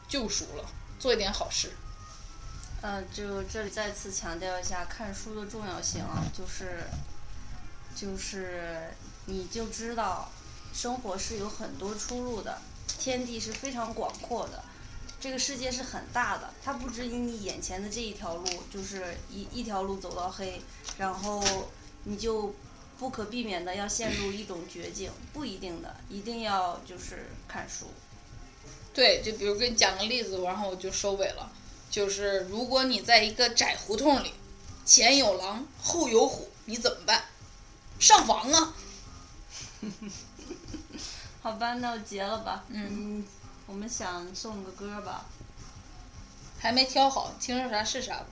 [0.08, 0.64] 救赎了，
[0.98, 1.70] 做一点好事。
[2.86, 6.84] 嗯、就这里再次强调一下看书的重要性啊，就是
[7.96, 8.90] 就是
[9.24, 10.30] 你就知道
[10.74, 12.60] 生活是有很多出路的，
[12.98, 14.62] 天地是非常广阔的，
[15.18, 20.60] 这个世界是很大的，它不止以你眼前的这一条路，就是一一条路走到黑，
[20.98, 21.42] 然后
[22.02, 22.54] 你就
[22.98, 27.86] 不可避免的要陷入一种绝境，不一定的，一定要就是看书。
[28.92, 31.50] 对，就比如给你讲个例子，然后我就收尾了。
[31.94, 34.34] 就是如果你在一个窄胡同里，
[34.84, 37.22] 前有狼，后有虎，你怎么办？
[38.00, 38.74] 上房啊！
[41.40, 42.64] 好吧，那我结了吧。
[42.70, 43.24] 嗯
[43.68, 45.24] 我们想送个歌吧。
[46.58, 48.26] 还没挑好，听着啥是啥吧。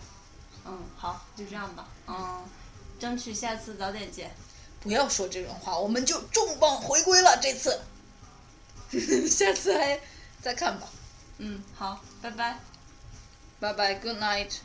[0.66, 1.86] 嗯，好，就这样吧。
[2.08, 2.42] 嗯，
[2.98, 4.34] 争取下次早点见。
[4.80, 7.80] 不要说这种话，我们就重磅回归了这次。
[9.30, 10.00] 下次还
[10.40, 10.88] 再看吧。
[11.38, 12.58] 嗯，好，拜拜。
[13.62, 14.58] 拜拜，Good night。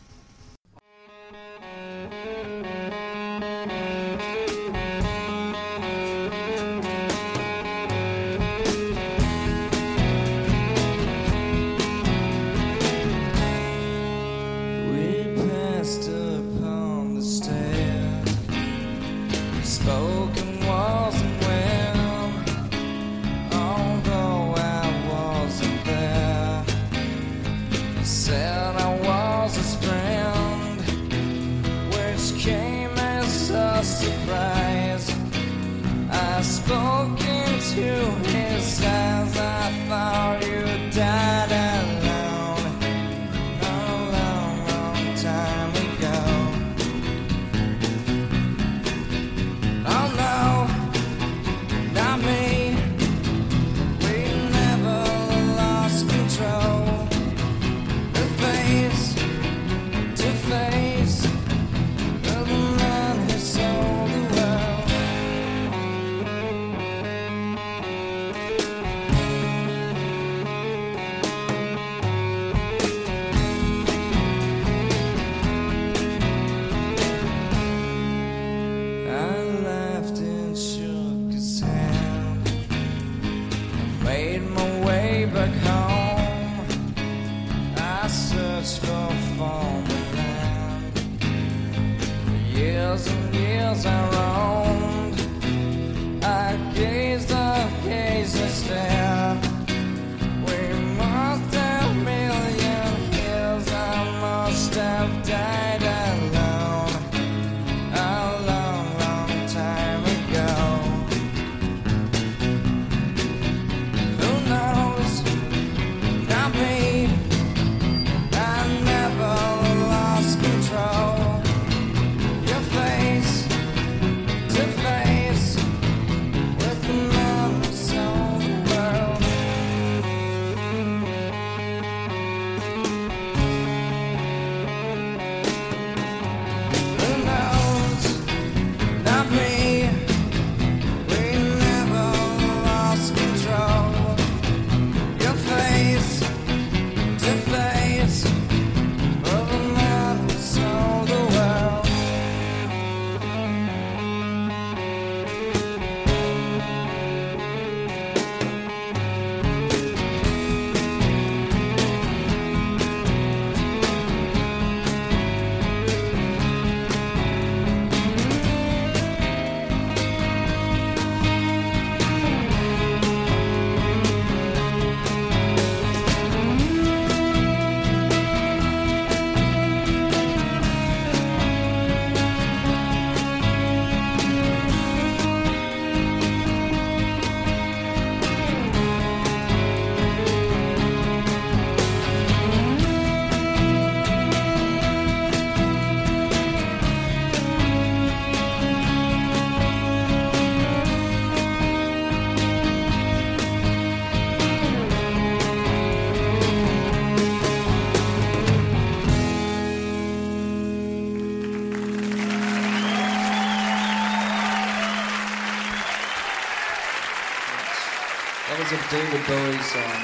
[218.90, 219.76] David Bowie's.
[219.76, 219.97] Uh,